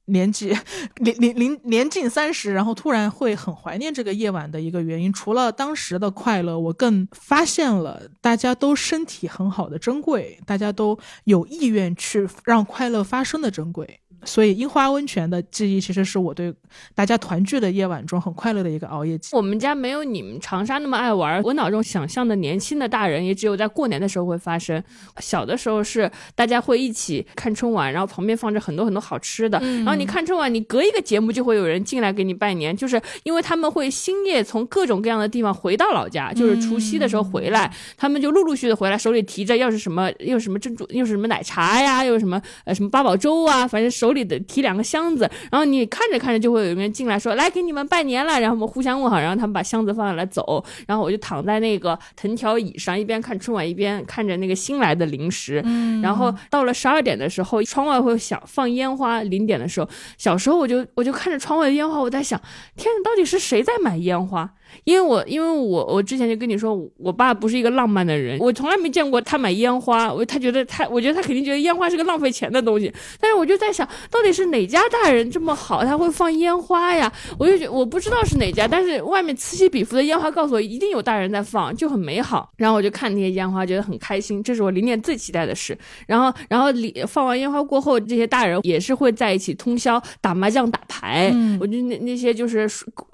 [0.09, 0.57] 年纪
[0.97, 14.01] 年年年年近三十，然后突然会很怀念这个夜晚的一个原因，除了当时的快乐，我更发现了大家都身体很好的珍贵，大家都有意愿去让快乐发生的珍贵。
[14.29, 16.53] 所以樱花温泉的记忆，其实是我对
[16.95, 19.35] 大家团聚的夜晚中很快乐的一个熬夜记。
[19.35, 24.83] 我们家没有你们长沙那么爱玩，我脑中想象的年轻的大人，也只有在过年的时候会发生。
[25.19, 44.09] 小的时候是大家会一起看春晚，然后旁边放着很多很多好吃的，然后你看春晚，你隔一个节目就会有人进来给你拜年，就是因为他们会星夜从各种各样的地方回到老家，就是除夕的时候回来，他们就陆陆续续的回来，手里提着要是什么，又什么珍珠，又是什么奶茶呀，又是什么呃什么八宝粥啊，反正手。
[44.09, 55.63] 手里的提两个箱子，然后你看着看着就会有人进来说来给你们拜年了，然后我们互相问好，然后他们把箱子放下来走，然后我就躺在那个藤条椅上，一边看春晚一边看着那个新来的零食。
[55.65, 62.41] 嗯，然后到了十二点的时候，窗外会响放烟花，零点的时候，小时候我就我就看着窗外的烟花，我在想，
[62.77, 64.55] 天哪，到底是谁在买烟花？
[64.85, 72.93] 因为我因为我我之前就跟你说，我爸不是一个浪漫的人，我从来没见过他买烟花，我他觉得他，我觉得他肯定觉得烟花是个浪费钱的东西。
[73.21, 77.13] 但是我就在想，到底是哪家大人这么好，他会放烟花呀？
[77.39, 82.51] 我就觉我不知道是哪家，但是外面此起彼伏的烟花告诉我，一定有大人在放，就很美好。
[82.57, 85.77] 然后我就看那些烟花，觉得很开心，这是我零点最期待的事。
[86.07, 91.33] 然后然后里放完烟花过后，这些大人也是会在一起通宵打麻将、打牌。
[91.61, 92.69] 我就那那些就是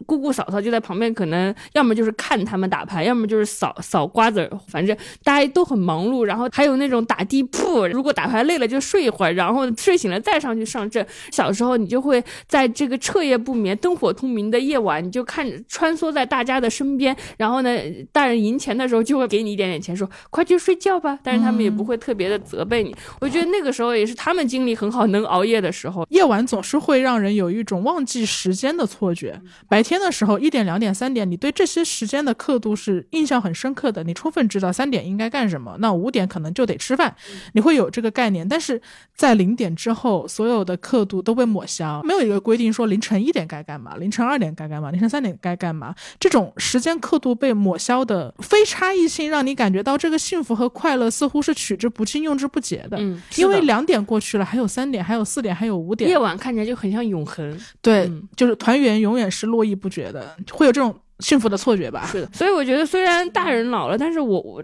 [0.06, 1.43] 姑姑嫂嫂就在旁边，可能。
[1.72, 6.22] 要么就是看他们打牌，要么就是扫扫瓜子，反正大家都很忙碌。
[6.24, 11.04] 然后还有那种打地铺，如果打牌累了就睡一会儿，然后睡醒了再上去上阵。
[11.32, 17.14] 小时候你就会在这个彻夜不眠、灯火通明的夜晚，你就看穿梭在大家的身边。
[17.36, 17.70] 然后呢，
[18.12, 21.18] 大人赢钱的时候就会给你一点点钱，说快去睡觉吧。
[21.24, 22.94] 但是他们也不会特别的责备你。
[23.20, 26.06] 我觉得那个时候也是他们精力很好、能熬夜的时候。
[26.10, 29.40] 夜晚总是会让人有一种忘记时间的错觉。
[29.68, 31.24] 白天的时候一点、两点、三点。
[31.34, 37.12] 你对这些时间的刻度是印象很深刻的，你充分知道三点应该干什么，那五点可能就得吃饭，
[37.54, 38.48] 你会有这个概念。
[38.48, 38.80] 但是
[39.16, 52.96] 在零点之后，所有的刻度都被抹消，没有一个规定说凌晨一点该干嘛，凌晨二点该干嘛，凌晨三点该干嘛，这种时间刻度被抹消的非差异性，让你感觉到这个幸福和快乐似乎是取之不尽、用之不竭的。
[53.00, 57.60] 嗯，因为两点过去了，还有三点，还有四点，还有五点，夜晚看起来就很像永恒。
[57.82, 60.94] 对，就是团圆永远是络绎不绝的，会有这种。
[61.20, 62.28] 幸福的错觉吧，是的。
[62.32, 64.62] 所以我觉得，虽然大人老了，但是我我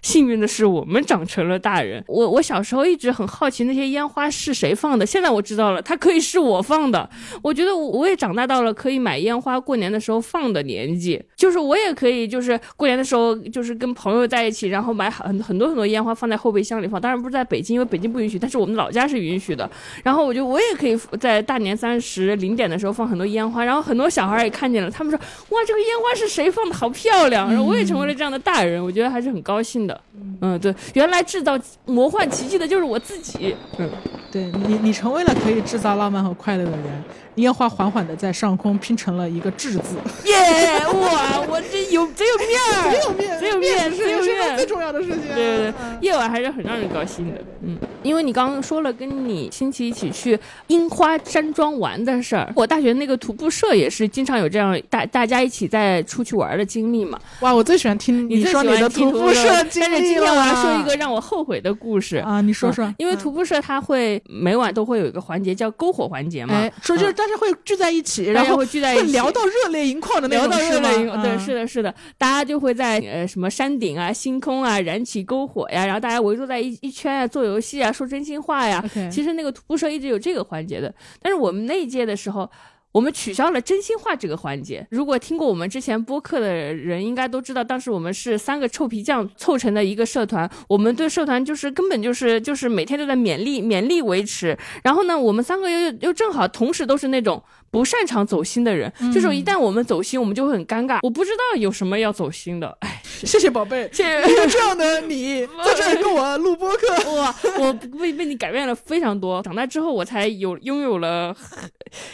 [0.00, 2.02] 幸运的是，我们长成了大人。
[2.08, 7.08] 我我小时候一直很好奇那些烟花是谁放的，现在我知道了，它可以是我放的。
[7.42, 16.98] 我觉得我我也长大到了可以买烟花过年的时候放的年纪，就是我也可以，就是过年的时候，就是跟朋友在一起，然后买很很多很多烟花放在后备箱里放。
[16.98, 19.70] 当然不是在北京，因为北京不允许，但是我们老家是允许的。
[20.02, 25.81] 然后我就我也可以在大年三十零点的时候放很多烟花，然后很多小孩也看见了，他们说哇这个。
[25.82, 26.74] 烟花是谁放的？
[26.74, 27.48] 好漂亮！
[27.48, 30.00] 然后我也成为了这样的大人，我觉得还是很高兴的。
[30.40, 33.54] 嗯，对，原来制造魔幻奇迹的就是我自己。
[33.78, 33.88] 嗯，
[34.30, 37.04] 对你，你成为了可以制造浪漫和快乐的人。
[37.36, 39.96] 烟花缓缓的在上空拼成了一个“智”字。
[40.24, 40.80] 耶！
[40.86, 45.22] 哇，我这有真有面儿，真有面，真有面，是有面，最重要的事情。
[45.34, 47.40] 对对对，夜晚还是很让人高兴的。
[47.62, 57.18] 嗯，因为你刚刚说了跟你亲戚一起去樱花山庄玩的事儿，我大学那个徒步社也是经常有这样大大家一起在出去玩的经历嘛。
[57.40, 62.92] 哇，我最喜欢听你说你的徒步社经历但是今天我要说一个让我后悔的故事啊，你说说。
[62.98, 67.21] 因为徒步社它会每晚都会有一个环节叫篝火环节嘛，说就是。
[67.22, 71.22] 大家会聚在一起，然后会聚在一起聊到热泪盈眶的那种，聊到热泪盈眶。
[71.22, 78.84] 对，是的，是的，大家就会在呃什么山顶啊、星空啊燃起篝火呀，然后大家围坐在一一圈啊，做游戏啊，说真心话呀。
[79.08, 82.50] 其实那个徒步社一直有这个环节的，但是我们那一届的时候。
[82.92, 84.86] 我们取消了真心话这个环节。
[84.90, 90.48] 如果听过我们之前播客的人，应该都知道，当时我们是三个臭皮匠凑成的一个社团。
[90.68, 94.56] 我们对社团就是根本就是就是每天都在勉力勉力维持。
[94.84, 100.98] 然后呢，我们三个又又正好同时都是那种不擅长走心的人，就是一旦我们走心，我们就会很尴尬。
[101.02, 103.02] 我不知道有什么要走心的，哎。
[103.22, 109.40] 谢谢宝贝，谢谢这样的你在这跟我录播客， 哇，我被被你改变了非常多。
[109.44, 111.32] 长大之后，我才有拥有了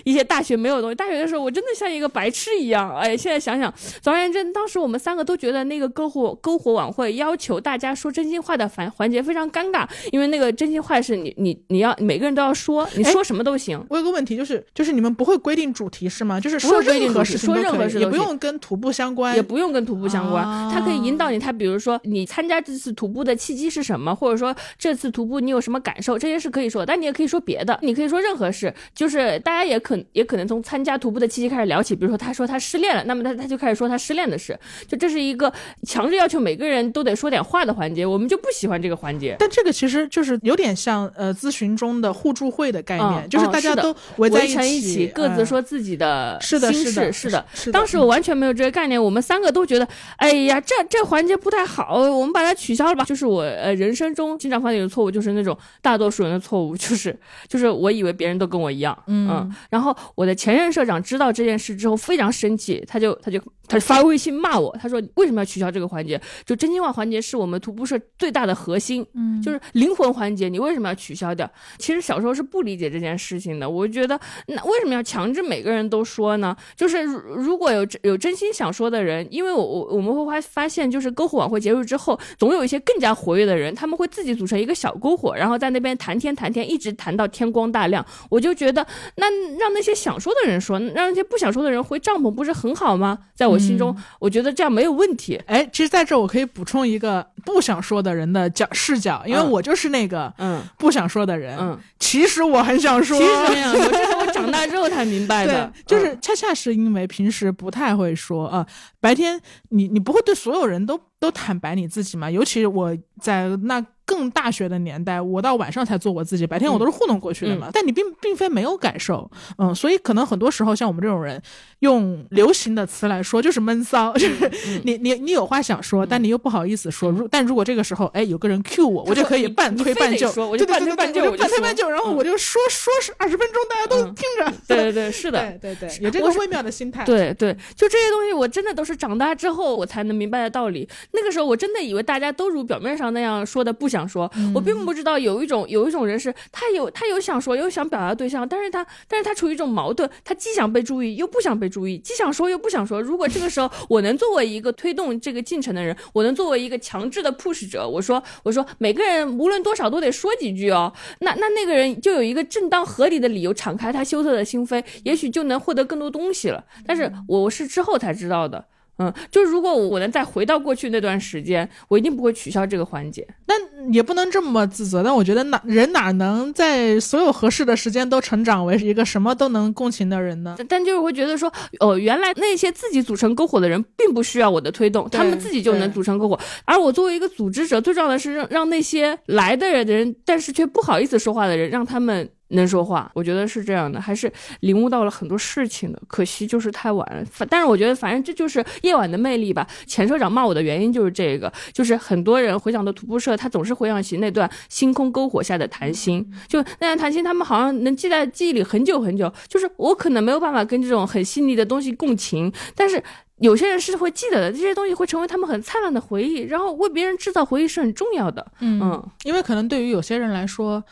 [0.04, 0.94] 一些大学没有的东西。
[0.94, 2.94] 大学的时候，我真的像一个白痴一样。
[2.96, 13.82] 哎，现在想想，总而言之，当时我们三个都觉得那个篝火篝火晚会要求大家说真心话的环环节非常尴尬，因为那个真心话是你你你要每个人都要说，你说什么都行。
[13.88, 16.38] 我有个问题，就是就是你们不会规定主题是吗？
[16.38, 20.98] 就是说任何事说任何事也不用跟徒步相关，也不用跟徒步相关，它可以。
[20.98, 35.52] 引导你，他比如说你参加这次徒步的契机是什么，或者说这次徒步你有什么感受，这些是可以说，但你也可以说别的，你可以说任何事，就是大家也可也可能从参加徒步的契机开始聊起，比如说他说他失恋了，那么他他就开始说他失恋的事，就这是一个
[35.84, 39.36] 强制要求每个人都得说点话的环节，我们就不喜欢这个环节。
[39.38, 50.74] 但这个其实就是有点像呃咨询中的互助会的概念，就是大家都围在一起，各自说自己的心事，是的，当时我完全没有这个概念，我们三个都觉得，哎呀，这。
[50.88, 53.04] 这环节不太好，我们把它取消了吧。
[53.04, 57.14] 就是我呃人生中经常犯的一个错误，就是那种大多数人的错误，就是
[57.46, 59.47] 就是我以为别人都跟我一样，嗯。
[59.70, 66.18] 然后我的前任社长知道这件事之后非常生气，他就他就他发微信骂我，他说为什么要取消这个环节？
[66.46, 71.50] 就真心话环节是我们徒步社最大的核心，嗯，就是灵魂环节，你为什么要取消掉？
[71.76, 76.56] 其实小时候是不理解这件事情的，我觉得那为什么要强制每个人都说呢？
[76.74, 80.78] 就是如果有有真心想说的人，因为我我我们会发发现。
[80.78, 88.06] 现就是篝火晚会结束之后，总有一些更加活跃的人，他们会自己组成一个小篝火，然后在那边谈天谈天，一直谈到天光大亮。
[88.30, 89.28] 我就觉得，那
[89.58, 93.18] 让那些想说的人说，让那些不想说的人回帐篷，不是很好吗？
[93.34, 95.34] 在我心中，我觉得这样没有问题。
[95.46, 101.58] 哎，其实在这我可以补充一个不想说的人的角视角，因为我就是那个嗯不想说的人。
[101.58, 105.72] 嗯，其实我很想说，其实我长大之后才明白的。
[105.84, 108.66] 就是恰恰是因为平时不太会说啊，
[109.00, 109.40] 白天
[109.70, 110.68] 你你不会对所有。
[110.68, 113.84] 人都都坦白你自己嘛，尤其我在那。
[114.08, 117.68] 更大学的年代，我到晚上才做我自己，白天我都是糊弄过去的嘛。
[117.70, 121.40] 但你并并非没有感受，嗯，所以可能很多时候像我们这种人，
[121.80, 124.50] 用流行的词来说就是闷骚，就是
[124.84, 127.10] 你你你有话想说，但你又不好意思说。
[127.10, 134.50] 如但如果这个时候，哎，有个人 cue 我，我就可以 半推半就，我就半推半就，半推半就，然后我就说说是二十分钟，大家都听着。
[134.66, 137.04] 对对对，是的，对对对，有这个微妙的心态。
[137.04, 140.88] 对对，就这些东西，我真的都是长大之后我才能明白的道理。
[141.12, 143.97] 那个时候我真的以为大家都如表面上那样说的不想。
[143.98, 144.30] 想说。
[144.54, 153.02] 我并不知道有一种有一种人是他有他有想说又想表达对象，但是他但是他处于一种矛盾，他既想被注意又不想被注意，既想说又不想说。
[153.02, 166.64] 如果这个时候我能作为一个推动这个进程的人，我能作为一个强制的 push 者，我说我说每个人无论多少都得说几句哦，那那那个人就有一个正当合理的理由敞开他羞涩的心扉，也许就能获得更多东西了。
[166.86, 168.64] 但是我是之后才知道的。
[168.98, 173.26] 嗯，就是如果我能再回到过去那段时间，我一定不会取消这个环节。
[173.46, 173.56] 但
[173.92, 175.02] 也不能这么自责。
[175.02, 180.56] 但我觉得哪人哪能在所有合适的时间都成长为一个什么都能共情的人呢？
[180.68, 186.38] 但就是会觉得说，哦，原来那些自己组成篝火的人并不需要我的推动，他们自己就能组成篝火。
[186.64, 192.28] 而我作为一个组织者，最重要的是让让那些来的人，但是却不好意思说话的人，让他们。
[192.48, 196.00] 能说话，我觉得是这样的，还是领悟到了很多事情的。
[196.06, 197.24] 可惜就是太晚了。
[197.30, 199.66] 反，但是我觉得，反正这就是夜晚的魅力吧。
[199.86, 209.30] 钱社长骂我的原因就是这个，就是很多人回想到徒步社，他总是回想起那段星空篝火下的谈心，就那段谈心，他们好像能记在记忆里很久很久。
[209.46, 213.02] 就是我可能没有办法跟这种很细腻的东西共情，但是
[213.40, 216.38] 有些人是会记得的，这些东西会成为他们很灿烂的回忆。
[216.40, 218.46] 然后为别人制造回忆是很重要的。
[218.60, 220.82] 嗯，因为可能对于有些人来说。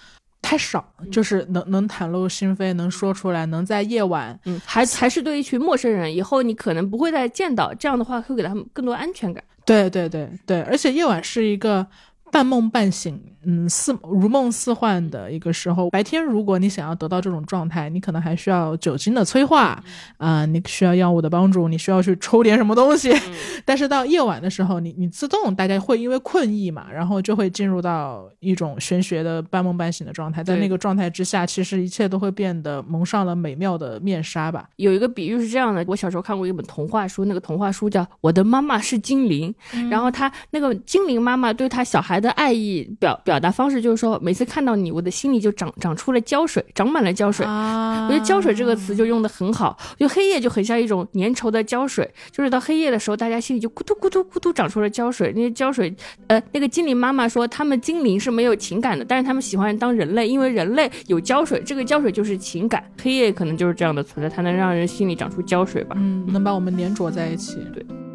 [0.47, 9.43] 太少，就是能能袒露心扉，能说出来，能在夜晚，嗯，还还是对一群陌生人，以后你可能不会再见到，这样的话会给他们更多安全感。
[9.65, 11.85] 对对对对，而且夜晚是一个
[12.33, 15.89] 半梦半醒，嗯，似如梦似幻的一个时候。
[15.91, 19.83] 白天如果你想要得到这种状态，你可能还需要酒精的催化，
[20.19, 23.15] 啊，你需要药物的帮助，你需要去抽点什么东西。
[23.65, 34.69] 但是到夜晚的时候，你你自动大家会因为困意嘛，然后就会进入到一种玄学的半梦半醒的状态，在那个状态之下，其实一切都会变得蒙上了美妙的面纱吧。
[34.77, 39.55] 有一个比喻是这样的，我小时候看过一本童话书，那个童话书叫《我的妈妈是精灵》，
[39.89, 47.45] 然后他那个精灵妈妈对他小孩的爱意表表达方式就是说，每次看到你，我的心里就长长出了胶水，长满了胶水。
[47.45, 53.61] 我觉得胶水这个词就用的很好，就黑夜就很像一种粘稠的胶水，就是到黑夜的时候，大家心里。
[53.61, 55.93] 就咕嘟咕嘟咕嘟长出了胶水，那些胶水，
[56.27, 62.85] 呃，那个精灵妈妈说，他们精灵是没有情感的，但是他们喜欢当人类，因为人类有胶水，这个胶水就是情感。
[63.03, 68.06] 黑夜可能就是这样的存在，它能让人心里长出胶水吧，嗯，能把我们粘着在一起，对。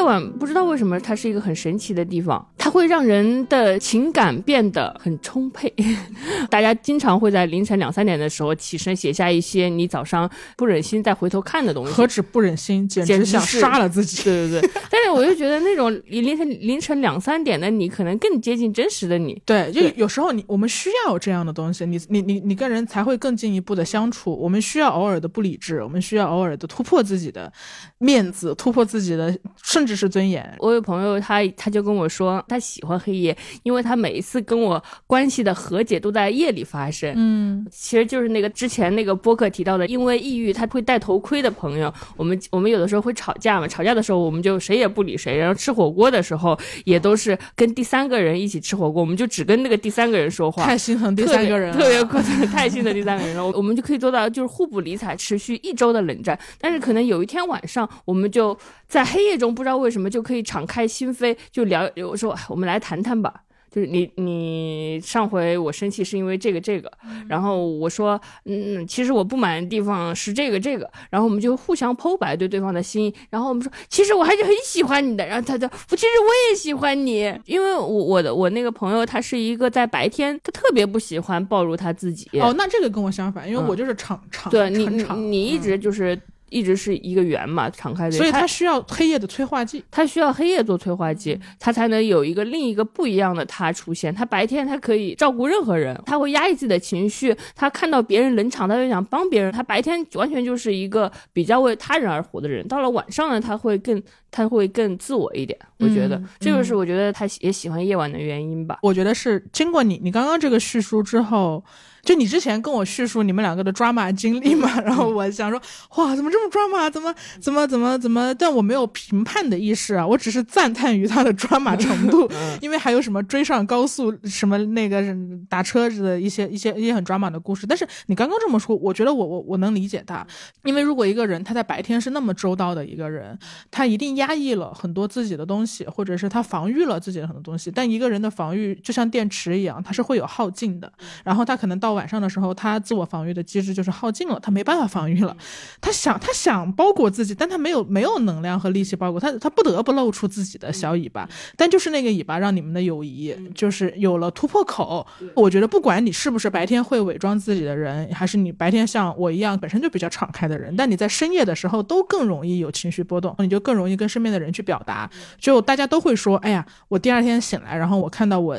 [0.00, 5.70] 夜晚不知道为什么它是一个很神奇的地方，它会让人的情感变得很充沛。
[6.48, 11.92] 大家经常会在凌晨两三点的时候起身写下一些你早上不忍心再回头看的东西。
[11.92, 14.22] 何止不忍心，简直想杀了自己。
[14.22, 14.70] 对 对对。
[14.90, 19.38] 但是我就觉得那种凌晨凌晨两三点的你，可能更接近真实的你。
[19.44, 24.34] 对，就有时候你我们需要有这样的东西，你你你你跟人才会更进一步的相处。
[24.34, 27.52] 我们需要偶尔的不理智，我们需要偶尔的突破自己的
[27.98, 29.89] 面子，突破自己的甚至。
[29.90, 30.48] 知识尊严。
[30.60, 37.12] 我有朋友，他他就跟我说，他喜欢黑夜，因为他每一次跟我关系的和解都在夜里发生。
[37.16, 41.92] 嗯，其实就是那个之前那个播客提到的，因为抑郁他会戴头盔的朋友。
[42.16, 50.64] 我们我们有的时候会吵架嘛，吵架的时候我们就谁也不理谁，然后吃火锅的时候也都是跟第三个人一起吃火锅，我们就只跟那个第三个人说话。
[50.64, 53.44] 太心疼第三个人，特别特别太心疼第三个人了。
[53.44, 56.38] 我们就可以做到就是互不理睬，持续一周的冷战。
[56.60, 59.79] 但是可能有一天晚上，我们就在黑夜中不知道。
[59.80, 61.90] 为什么就可以敞开心扉就聊？
[62.08, 63.42] 我说我们来谈谈吧。
[63.72, 66.90] 就是你你上回我生气是因为这个这个，
[67.28, 82.28] 然后我说嗯，其实我不满的地方是这个这个，然后我们就互相剖白对对方的心，然后我们说其实我还是很喜欢你的，然后他就我其实我也喜欢你，因为我我的我那个朋友他是一个在白天他特别不喜欢暴露他自己。
[82.40, 86.20] 哦，那这个跟我相反，因为我就是敞敞对你你你一直就是。
[86.50, 94.14] 一直是一个圆嘛，敞开的，所以它需要黑夜的催化剂，它需要黑夜做催化剂，它才能有一个另一个不一样的他出现。
[94.14, 99.52] 他白天他可以照顾任何人，他会压抑自己的情绪，他看到别人冷场，他就想帮别人。
[99.52, 105.58] 他白天完全就是一个比较为他人而活的人，到了晚上呢，他会更他会更自我一点。
[105.78, 108.78] 我觉得这就是我觉得他也喜欢夜晚的原因吧。
[108.82, 111.64] 我觉得是经过你你刚刚这个叙述之后。
[112.02, 115.60] 就你之前跟我叙述你们两个的抓马经历嘛，然后我想说，
[115.96, 116.88] 哇，怎么这么抓马？
[116.88, 118.34] 怎么怎么怎么怎么？
[118.34, 122.30] 但我没有评判的意识啊，我只是赞叹于他的抓马程度，
[122.62, 125.04] 因为还有什么追上高速，什么那个
[125.48, 127.66] 打车子的一些一些一些很抓马的故事。
[127.66, 130.26] 但是你刚刚这么说，我觉得我我我能理解他，
[130.64, 133.38] 因为如果一个人他在白天是那么周到的一个人，
[133.70, 137.70] 他一定压抑了很多自己的东西，或者是他防御了自己的很多东西。
[137.70, 140.90] 但一个人的防御就像电池一样，它是会有耗尽的，
[141.22, 141.89] 然后他可能到。
[141.90, 145.36] 到晚上的时候，他自我防御的机制就是耗尽了，他没办法防御了。
[145.80, 151.28] 他想，他想包裹自己，但他没有没有能量和力气包裹他，他不得不露出自己的小尾巴。
[151.56, 155.04] 但就是那个尾巴，让你们的友谊就是有了突破口。
[155.34, 165.10] 我觉得，不管你是不是白天会伪装自己的人，还是你白天像我一样本身就比较敞开的人，但你在深夜的时候都更容易有情绪波动，你就更容易跟身边的人去表达。
[165.40, 168.56] 就大家都会说，哎呀，我第二天醒来，然后我看到我。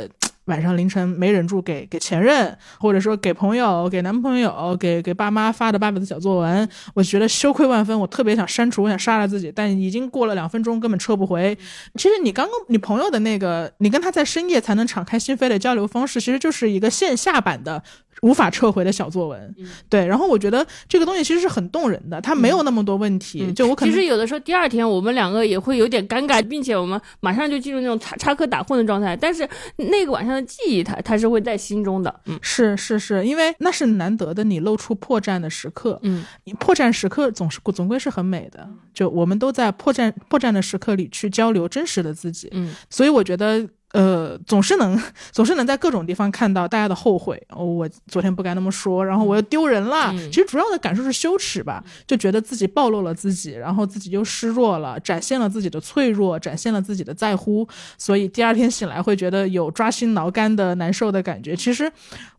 [0.51, 11.57] 晚上凌晨没忍住给给前任，或者说给朋友、给男朋友、给给爸妈发的爸爸的小作文，我觉得羞愧万分，我特别想删除，我想杀了自己，但已经过了两分钟，根本撤不回。
[11.95, 17.81] 其实你刚刚你朋友的那个，你跟他在深夜才能敞开心扉的交流方式，其实就是一个线下版的。
[18.21, 19.55] 无法撤回的小作文，
[19.89, 23.51] 对，然后我觉得这个东西其实是很动人的，它没有那么多问题。
[23.53, 29.15] 就我可能其实有的时候第二天我们两个也会有点尴尬，并且我们马上就进入那种插插科打诨的状态。
[29.15, 29.47] 但是
[29.77, 32.21] 那个晚上的记忆，它它是会在心中的。
[32.25, 35.99] 嗯，是是是，因为那是难得的你露出破绽的时刻。
[36.03, 38.69] 嗯，你破绽时刻总是总归是很美的。
[38.93, 42.49] 就我们都在破绽破绽的时刻里去交流真实的自己。
[42.51, 43.67] 嗯，所以我觉得。
[43.93, 47.41] 呃，总是能，总是能在各种地方看到大家的后悔。
[47.49, 50.13] 哦，我昨天不该那么说，然后我又丢人了。
[50.29, 57.67] 其实主要的感受是羞耻吧，就觉得自己暴露了自己，然后自己又失弱了，展现了自己的脆弱，展现了自己的在乎，
[57.97, 61.55] 所以第二天醒来会觉得有抓心挠肝的难受的感觉。
[61.55, 61.91] 其实。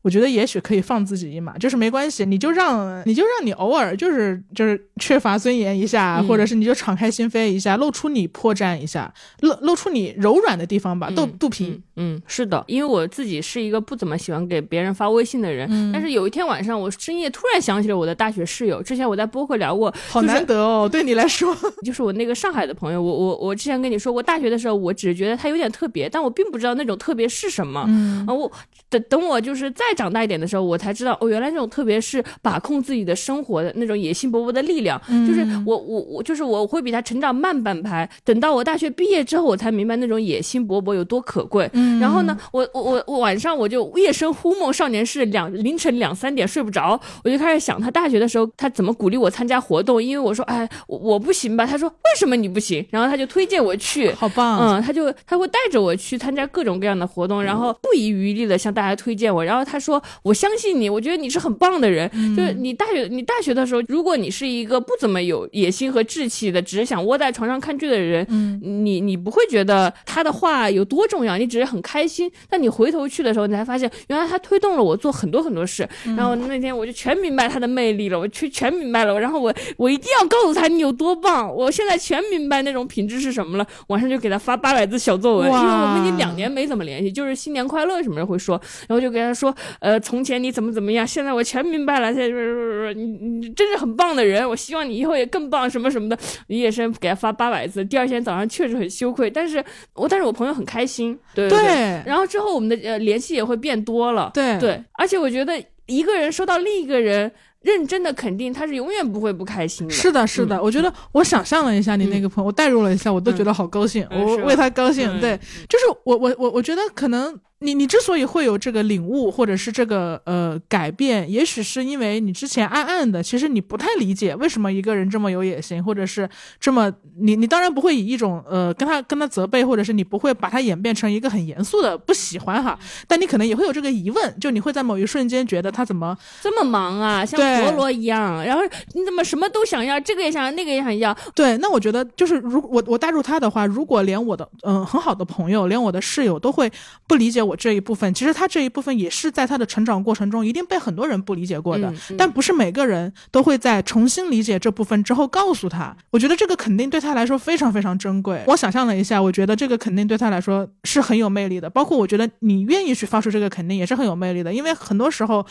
[0.02, 11.80] 我觉得也许可以放自己一马，就是没关系，你就让你就让你偶尔就是就是缺乏尊严一下，或者是你就敞开心扉一下，露出你破绽一下，露露出你柔软的地方吧，肚肚皮。
[11.96, 27.84] 嗯，是的，因为我自己是一个不怎么喜欢给别人发微信的人，但是有一天晚上我深夜突然想起了我的大学室友，之前我在播客聊过，好难得哦， 对你来说，就是我那个上海的朋友，我我我之前跟你说过，大学的时候我只是觉得他有点特别，但我并不知道那种特别是什么。
[27.88, 28.50] 嗯，我
[28.88, 29.84] 等等我就是再。
[29.94, 38.08] 长大一点的时候，我才知道哦，原来这种特别是把控自己的生活的那种野心勃勃的力量，就是我我我就是我会比他成长慢半拍。
[38.24, 41.70] 等到我大学毕业之后，我才明白那种野心勃勃有多可贵。
[42.00, 52.84] 然后呢，我我我我晚上我就夜深忽梦少年是两凌晨两三点睡不着，我就开始想他大学的时候他怎么鼓励我参加活动，因为我说哎我我不行吧，他说为什么你不行？
[52.90, 59.82] 然后他就推荐我去，好棒，嗯，他就他会带着我去参加各种各样的活动，然后不遗余力的向大家推荐我，然后他。
[59.82, 62.08] 说我相信你，我觉得你是很棒的人。
[62.36, 72.30] 就是你大学，你大学的时候，如果你是一个不怎么有野心和志气的，只是想窝在床上看剧的人，嗯，你你不会觉得他的话有多重要，你只是很开心。
[72.48, 75.88] 但你回头去的时候，你才发现，原来他推动了我做很多很多事。
[76.16, 79.18] 然后那天我就全明白他的魅力了，我全全明白了。
[79.18, 81.52] 然后我我一定要告诉他你有多棒。
[81.52, 83.66] 我现在全明白那种品质是什么了。
[83.88, 89.54] 晚上就给他发八百字小作文，因为我们已经两年没怎么联系，就是新年快乐什么的会说，然后就给他说。
[89.80, 91.06] 呃，从前你怎么怎么样？
[91.06, 92.12] 现在我全明白了。
[92.12, 96.18] 现在你你真是很棒的人，我希望你以后也更棒，什么什么的。
[96.48, 99.64] 夜深给他发八百字，第二天早上确实很羞愧，但是
[99.94, 101.58] 我但是我朋友很开心，对对。
[102.04, 104.82] 然后之后我们的呃联系也会变多了，对对。
[104.92, 105.52] 而且我觉得
[105.86, 109.92] 一个人收到另一个人认真的肯定，他是永远不会不开心的。
[109.94, 110.62] 是的，是的。
[110.62, 115.20] 我觉得我想象了一下你那个朋友，我代入了一下，我都觉得好高兴，我为他高兴。
[115.20, 115.38] 对，
[115.68, 117.38] 就是我我我我觉得可能。
[117.62, 138.62] 你你之所以会有这个领悟，或者是这个呃改变，也许是因为你之前暗暗的，其实你不太理解为什么一个人这么有野心，或者是这么你你当然不会以一种呃跟他跟他责备，或者是你不会把他演变成一个很严肃的不喜欢哈，但你可能也会有这个疑问，就你会在某一瞬间觉得他怎么这么忙啊，像陀螺一样，然后
[138.94, 146.68] 你怎么什么都想要，这个也想要，那个也想要，对，那我觉得就是如我我带入他的话，如果连我的嗯很好的朋友，连我的室友都会
[147.06, 147.51] 不理解我。
[147.56, 155.96] 这一部分，其实他这一部分也是在他的成长过程中一定被很多人不理解过的，但不是每个人都会在重新理解这部分之后告诉他。
[156.10, 158.42] 我觉得这个肯定对他来说非常非常珍贵。
[158.46, 161.68] 我想象了一下，我觉得这个肯定对他来说是很有魅力的。
[161.70, 165.46] 包括我觉得你愿意去发出这个肯定也是很有魅力的，因为很多时候。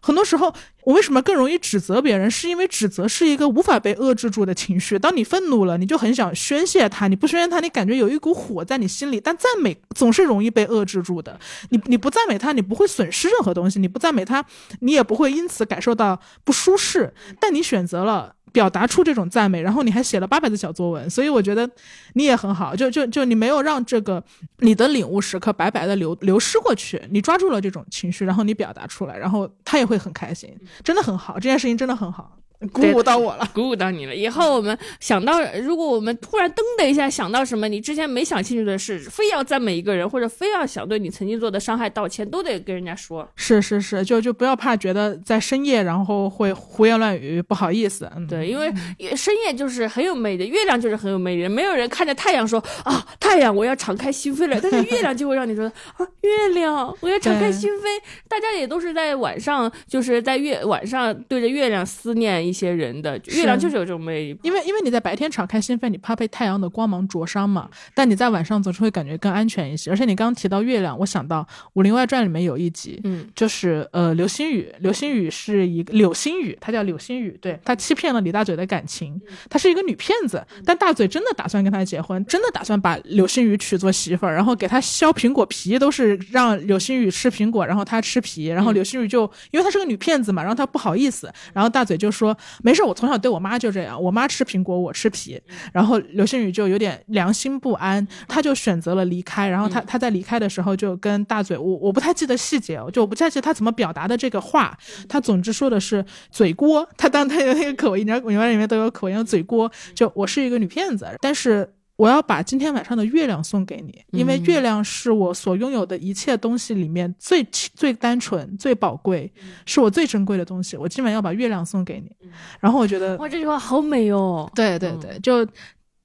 [0.00, 0.52] 很多时候，
[0.84, 2.30] 我为什么更容易指责别人？
[2.30, 4.98] 是因为指责是一个无法被遏制住的情绪。
[4.98, 9.20] 当你愤怒了，你就很想宣泄它；你不宣泄它，你感觉有一股火在你心里。
[9.20, 11.38] 但赞美总是容易被遏制住的。
[11.68, 14.44] 你你不赞美他，你不会损失任何东西；你不赞美他，
[14.80, 17.12] 你也不会因此感受到不舒适。
[17.38, 18.36] 但你选择了。
[18.52, 21.68] 表达出这种赞美，然后你还写了八百字小作文，所以我觉得
[22.14, 24.22] 你也很好，就就就你没有让这个
[24.58, 32.36] 你的领悟时刻白白的流流失过去，你抓住了这种情绪，然后你表达出来，然后他也会很开心，真的很好，这件事情真的很好。
[32.72, 34.14] 鼓舞到我了，鼓舞到你了。
[34.14, 43.26] 以后我们想到，如果我们突然噔的一下想到什么你之前没想清楚的事，非要赞美一个人，或者非要想对你曾经做的伤害道歉，都得跟人家说。
[43.34, 48.10] 是是是，就就不要怕觉得在深夜然后会胡言乱语，不好意思。
[48.28, 48.70] 对，因为
[49.16, 51.48] 深夜就是很有魅力，月亮就是很有魅力。
[51.48, 55.64] 没有人看着太阳说啊，太阳我要敞开心扉了，但是月亮就会让你说
[55.96, 57.84] 啊，月亮我要敞开心扉。
[58.28, 62.49] 大家也都是在晚上，就是在月晚上对着月亮思念。
[62.50, 67.70] 一些人的月亮就是有这种魅力，因为因为你在白天敞开心扉，你怕被太阳的光芒灼伤嘛。
[67.94, 69.90] 但你在晚上总是会感觉更安全一些。
[69.90, 71.42] 而且你刚刚提到月亮，我想到
[71.74, 92.36] 《武林外传》里面有一集，嗯，就是呃，刘星宇，刘星宇是一个柳星宇，他叫柳星宇，对他欺骗了李大嘴的感情，他是一个女骗子，但大嘴真的打算跟他结婚，真的打算把柳星宇娶做媳妇儿，然后给他削苹果皮，都是让柳星宇吃苹果，然后他吃皮，然后柳星宇就因为他是个女骗子嘛，然后他不好意思，然后大嘴就说。
[92.62, 95.40] 没事，我从小对我妈就这样，我妈吃苹果，我吃皮。
[95.72, 99.48] 然后刘星宇就有点良心不安，他就选择了离开。
[99.48, 104.76] 然后他他在离开的时候就跟大嘴，我我不太记得细节，就我不太记得他怎么表达的这个话。
[105.08, 109.70] 他总之说的是嘴锅，他当他有那个口音，你知道，里面都有口音，嘴锅。
[109.94, 111.74] 就我是一个女骗子，但是。
[112.00, 119.30] 我要把今天晚上的月亮送给你，因为月亮是我所拥有的一切东西里面最最单纯、最宝贵，
[119.66, 120.78] 是我最珍贵的东西。
[120.78, 122.10] 我今晚要把月亮送给你。
[122.58, 124.50] 然后我觉得，哇，这句话好美哦！
[124.54, 125.46] 对对对，就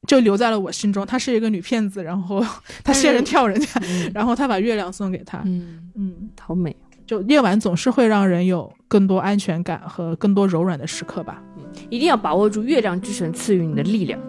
[0.05, 1.05] 就留在了我心中。
[1.05, 2.45] 她是一个女骗子，然后
[2.83, 3.81] 她仙人跳人家，
[4.13, 5.43] 然后她把月亮送给他。
[5.45, 6.75] 嗯嗯，好美。
[7.05, 11.41] 就夜晚总是会让人有更多安全感和更多柔软的时刻吧。
[11.89, 14.19] 一定要把握住月亮之神赐予你的力量。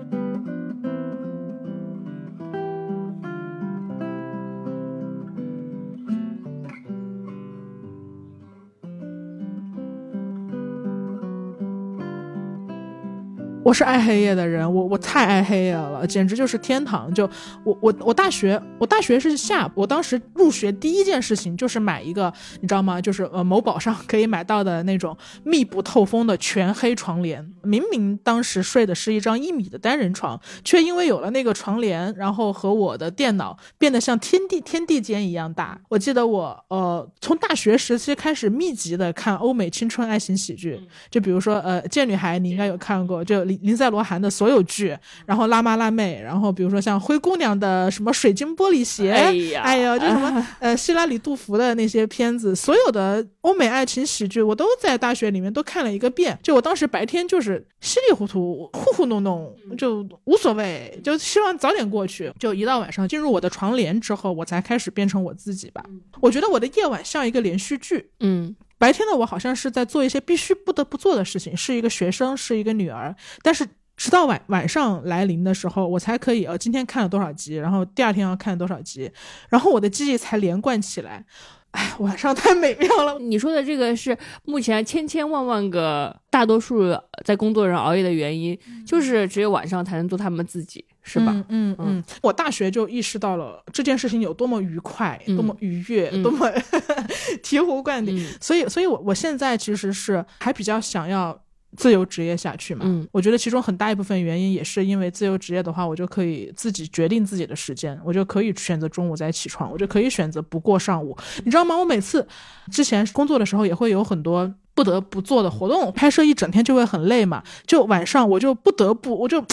[13.66, 17.12] 我是爱黑夜的人，我我太爱黑夜了，简直就是天堂。
[17.12, 17.28] 就
[17.64, 23.00] 我我我大学我大学是下，我当时入学第一件事情就是买一个，你知道吗？
[23.00, 27.44] 就是呃某宝上可以买到的那种密不透风的全黑床帘。
[27.64, 35.76] 明明当时睡的是一张一米的单人床，却因为有了那个床帘，然后和我的电脑变得像天地天地间一样大。
[35.88, 44.96] 我记得我呃从大学时期开始密集的看欧美青春爱情喜剧，就比如说呃贱女孩，你应该有看过，就林赛·罗韩的所有剧，
[45.26, 56.38] 然后辣妈辣妹，然后比如说像灰姑娘的什么水晶玻璃鞋，哎呀，哎呀，就什么呃希拉里·杜甫的那些片子，所有的欧美爱情喜剧，我都在大学里面都看了一个遍。
[56.42, 62.32] 就我当时白天就是稀里糊涂、糊糊弄弄，就无所谓，就希望早点过去。
[62.38, 65.84] 就一到晚上进入我的床帘之后，我才开始变成我自己吧。
[66.20, 68.54] 我觉得我的夜晚像一个连续剧，嗯。
[68.79, 73.14] 白天的我好像是在做一些必须不得不做的事情，是一个学生，是一个女儿。
[73.43, 73.66] 但是
[73.97, 79.11] 直到晚晚上来临的时候，我才可以呃，今天看了多少集，然后第二天要看多少集，
[79.49, 81.24] 然后我的记忆才连贯起来。
[81.72, 83.18] 哎，晚上 太美妙了。
[83.18, 90.86] 你说的这个是目前千千万万个大多数在工作人熬夜的原因，就是只有晚上才能做他们自己。
[91.09, 91.32] 是吧？
[91.50, 96.50] 嗯嗯，我大学就意识到了这件事情有多么愉快，多么愉悦，多么
[97.44, 98.26] 醍醐灌顶。
[98.40, 101.40] 所以，所以我我现在其实是还比较想要
[101.76, 102.84] 自由职业下去嘛。
[102.88, 111.16] 嗯，我觉得其中很大一部分原因也是因为自由职业的话，我就可以自己决定自己的时间，我就可以选择中午再起床，我就可以选择不过上午。
[111.44, 111.76] 你知道吗？
[111.76, 112.26] 我每次
[112.72, 119.44] 之前工作的时候也会有很多不得不做的活动，拍摄一整天就会很累嘛，就晚上我就不得不我就。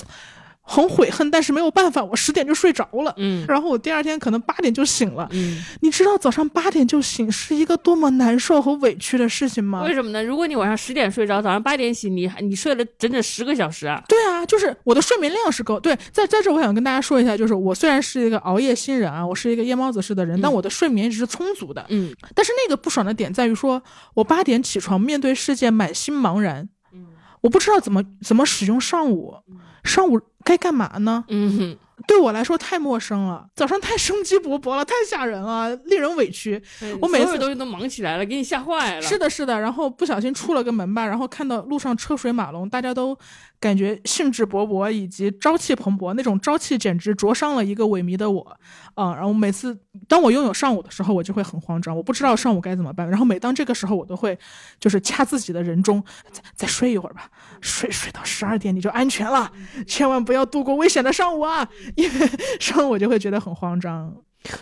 [0.65, 3.13] 很悔恨，但是没有办法，我十点就睡着了。
[3.17, 5.27] 嗯，然后我第二天可能八点就醒了。
[5.33, 9.83] 嗯，你知道早上八点就醒是一个多么难受和委屈的事情吗？
[9.83, 10.23] 为什么呢？
[10.23, 14.01] 如果你晚上十点睡着，早上八点醒，你你睡了整整十个小时啊？
[14.07, 15.77] 对啊，就是我的睡眠量是够。
[15.79, 21.85] 对，在在这我想跟大家说一下，就是我虽然是一个熬夜新人啊，我是一个夜猫子式的人，但我的睡眠一直是充足的。
[21.89, 23.83] 嗯，但是那个不爽的点在于说，
[24.13, 26.69] 我八点起床，面对世界满心茫然。
[26.93, 27.07] 嗯，
[27.41, 29.35] 我不知道怎么怎么使用上午。
[29.83, 31.25] 上午该干嘛呢？
[31.27, 31.77] 嗯，
[32.07, 33.47] 对我来说太陌生了。
[33.55, 36.61] 早上太生机勃勃了，太吓人了，令人委屈。
[37.01, 39.01] 我每次东西都忙起来了，给你吓坏了。
[39.01, 39.59] 是的，是的。
[39.59, 43.17] 然后不小心出了个门吧，然后看到路上车水马龙，大家都。
[43.59, 48.41] 感觉兴致勃勃以及朝气蓬勃，那种朝气简直灼伤了一个萎靡的我，
[48.93, 49.15] 啊！
[49.15, 53.09] 然后每次当我拥有上午的时候，我就会很慌张，我不知道上午该怎么办。
[53.09, 54.37] 然后每当这个时候，我都会
[54.81, 57.29] 就是掐自己的人中，再再睡一会儿吧，
[57.61, 59.49] 睡睡到十二点你就安全了，
[59.87, 61.69] 千万不要度过危险的上午啊！
[61.95, 64.15] 因为上午就会觉得很慌张。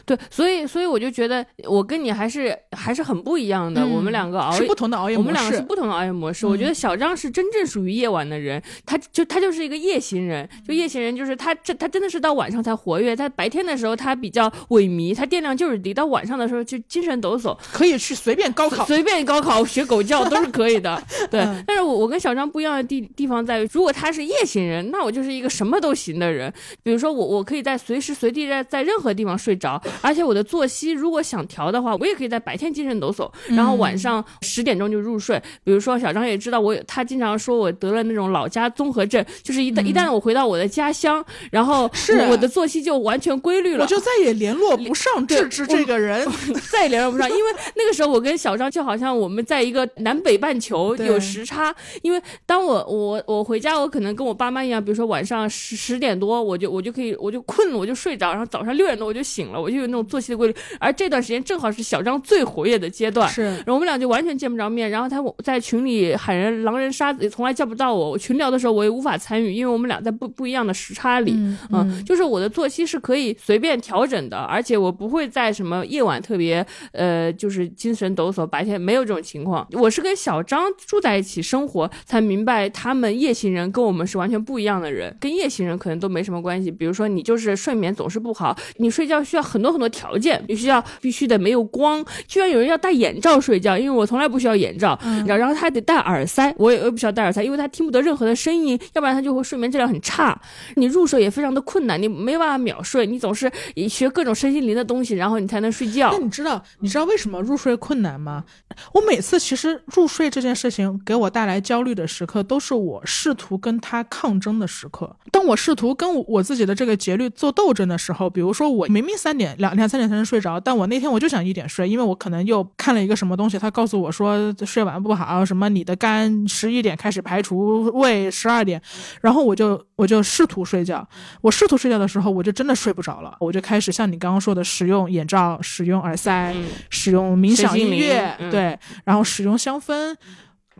[0.06, 3.86] 对，所以所以我就觉得我跟你还是还是很不一样的。
[3.86, 6.48] 我们两个熬是不同的熬夜模式，我们两个是不同的熬夜模式。
[6.48, 10.48] 我觉得小张是真正属于夜晚的人，他就他就是一个夜行人。
[10.68, 15.94] 就夜行人就是他这他真的是到晚上才活跃，他白天的时候他比较萎靡，他电量就是低。
[15.94, 21.02] 到晚上的时候就精神抖擞，可以去随便高考，随便高考学狗叫都是可以的。
[21.30, 26.52] 对，但是我我跟小张不一样的地地方在于，如果他是夜行人，那我就是一个什么都行的人。
[26.82, 29.71] 比如说我我可以在随时随地在在任何地方睡着。
[30.02, 35.42] 而且我的作息如果想调的话，我也可以在白天精神抖擞，然后晚上十点钟就入睡。
[35.64, 46.28] 比如说小张也知道我，他经常说我得了那种老家综合症，就是一旦一旦我回到我的家乡，然后是我的作息就完全规律了，我就再也联络不上志志这个人，
[46.72, 47.30] 再也联络不上。
[47.30, 51.74] 因为那个时候我跟小张就好像我们在一个南北半球有时差。
[52.02, 60.02] 因为当我我我回家，我可能跟我爸妈一样，比如说晚上十十点多，我就我就可以我就困了，我就睡着，然后早上六点多我就醒了，我就有那种。
[60.12, 71.34] 作息的规律，而这段时间正好是小张最活跃的阶段，是，然后我们俩就完全见不着面，然后他在群里喊人狼人杀，也从来叫不到我，群聊的时候我也无法参与，因为我们俩在不不一样的时差里，
[71.72, 79.66] 嗯，就是我的作息是可以随便调整的，而且我不会在什么夜晚特别，呃，就是精神抖擞，白天没有这种情况。
[79.74, 86.72] 我是跟小张住在一起生活，才明白他们夜行人跟我们是完全不一样的人，跟夜行人可能都没什么关系。
[86.72, 89.92] 比如说你就是睡眠总是不好，你睡觉需要很多很多。
[89.92, 94.98] 条件必须要必须得没有光，居然有人要戴眼罩睡觉，因为我从来不需要眼罩，
[95.28, 100.40] 然然后他还得戴耳塞，我也不需要戴耳塞，因为他听不得任何的声音，要不然他就会睡眠质量很差，
[100.76, 103.52] 你入睡也非常的困难，你没办法秒睡，你总是
[103.90, 106.10] 学各种身心灵的东西，然后你才能睡觉。
[106.14, 108.46] 那你知道你知道为什么入睡困难吗？
[108.94, 115.14] 我每次其实入睡这件事情给我带来焦虑的时刻，都是我试图跟他抗争的时刻。
[115.32, 119.92] 当我试图跟我自己的这个节律做斗争的时候，比如说我明明三点两两。
[119.92, 128.82] 三点才能睡着，但我那天我就想一点睡，因为我可能又看了一个什么东西，他告诉我说睡晚不好，什么你的肝十一点开始排除，胃十二点，
[129.20, 131.06] 然后我就我就试图睡觉，
[131.42, 136.56] 我试图睡觉的时候，我就真的睡不着了，我就开始像你刚刚说的，使用眼罩，使用耳塞，
[136.90, 140.16] 使用冥想音乐，对，然后使用香氛。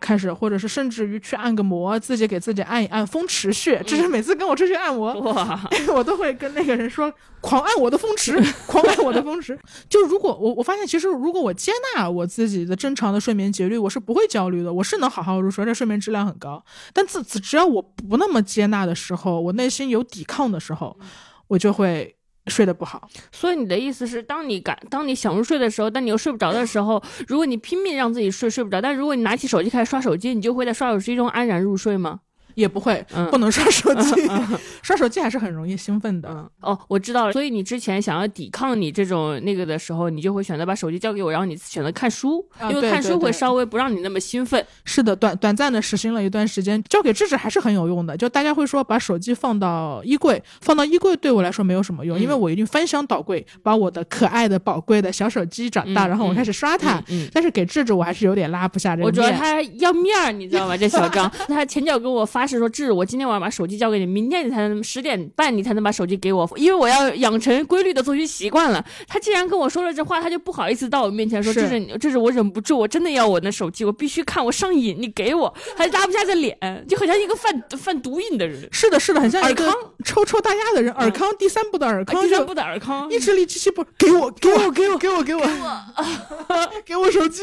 [0.02, 3.80] 开始，或者是甚至于去按个摩，自己给自己按一按风池穴。
[3.86, 5.14] 这是每次跟我出去按摩，
[5.94, 8.36] 我都会跟那个人说，狂按我的风池，
[8.66, 9.56] 狂按我的风池。
[9.88, 16.62] 就如果我我发现，其实如果我接纳我自己的正常的睡眠节律，我是不会焦虑的，我是能好好入睡，这睡眠质量很高。
[16.92, 20.98] 但自此，只要我不那么接纳的时候，我内心有抵抗的时候，
[21.46, 22.16] 我就会。
[22.46, 32.20] 睡得不好，所以你的意思是，当你感，当你想入睡的时候，但你又睡不着的时候，如果你拼命让自己睡，睡不着，但如果你拿起手机开始刷手机，你就会在刷手机中安然入睡吗？
[32.54, 34.28] 也不会，不能刷手机，
[34.82, 36.48] 刷手机还是很容易兴奋的。
[36.60, 37.32] 哦，我知道了。
[37.32, 44.64] 所以你之前想要抵抗你这种那个的时候，你就会选择把手机交给我，然后你选择看书，因为看书会稍微不让你那么兴奋。
[44.84, 48.16] 是的，短短暂的实行了一段时间，交给智智还是很有用的。
[48.16, 57.02] 就大家会说把手机放到衣柜，放到衣柜对我来说没有什么用，因为我一定翻箱倒柜把我的可爱的宝贵的小手机找到，然后我开始刷它。
[57.32, 59.06] 但是给智智我还是有点拉不下这个。
[59.06, 60.76] 我主要他要面儿，你知道吗？
[60.76, 68.84] 这小张， 他前脚给我发誓说智，我今天晚上把手机交给你，明天你才能十点半你才能把手机给我，因为我要养成规律的作息习惯了。
[69.06, 76.56] 他既然跟我说了这话，他就不好意思到我面前说，这是这是我忍不住，我真的要我的手机，我必须看，我上瘾，你给我，还拉不下这脸，
[76.88, 78.68] 就很像一个犯犯毒瘾的人。
[78.72, 79.72] 是的，是的，很像尔康？
[80.04, 85.46] 抽抽大鸭的人，尔康第三部的尔康，第三部的尔康，意志力机器不给我，给我，给我，给我，给我，给我
[87.12, 87.42] 手机，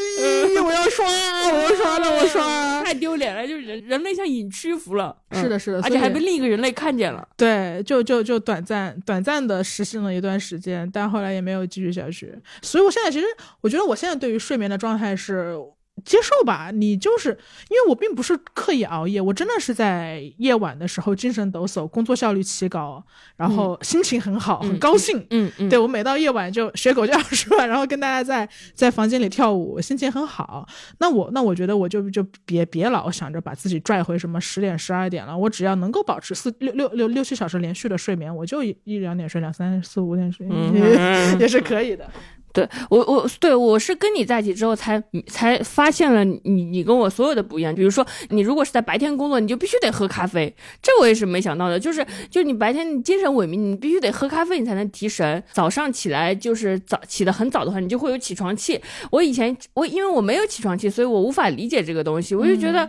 [0.64, 1.06] 我要刷，
[1.52, 5.16] 我要刷了，我刷，太丢脸了，就是人人类像瘾屈服了。
[5.32, 7.26] 是的，是的，而且还被另一个人类看见了。
[7.36, 12.34] 对，就就就短暂短暂的实行了一段时间，但后来也没有继续下去。
[12.62, 13.26] 所以我现在其实，
[13.60, 15.56] 我觉得我现在对于睡眠的状态是，
[16.00, 17.30] 接受吧，你就是
[17.68, 23.02] 因为我并不是刻意熬夜，我真的是在夜晚的时候精神抖擞，工作效率奇高，
[23.36, 25.24] 然后心情很好，很高兴。
[25.30, 27.66] 嗯嗯，对我每到夜晚就学狗叫是吧？
[27.66, 30.66] 然后跟大家在在房间里跳舞，心情很好。
[30.98, 40.46] 那我那我觉得我就就别别老想着把自己拽回什么十点十二点了，我只要能够保持四六六六六七小时连续的睡眠，我就一一两点睡，两三四五点睡
[41.38, 42.08] 也是可以的。
[42.52, 47.74] 对我，我对我是跟你在一起之后才才发现了你你跟我所有的不一样。
[47.74, 51.78] 比如说，你如果是在白天工作，你就必须得喝咖啡，这我也是没想到的。
[51.78, 55.42] 就是就你白天你精神萎靡，你必须得喝咖啡，你才能提神。
[55.52, 58.80] 早上起来就是早起的很早的话，你就会有起床气。
[59.12, 62.34] 我以前我因为我没有起床气，所以我无法理解这个东西。
[62.34, 62.88] 我就觉得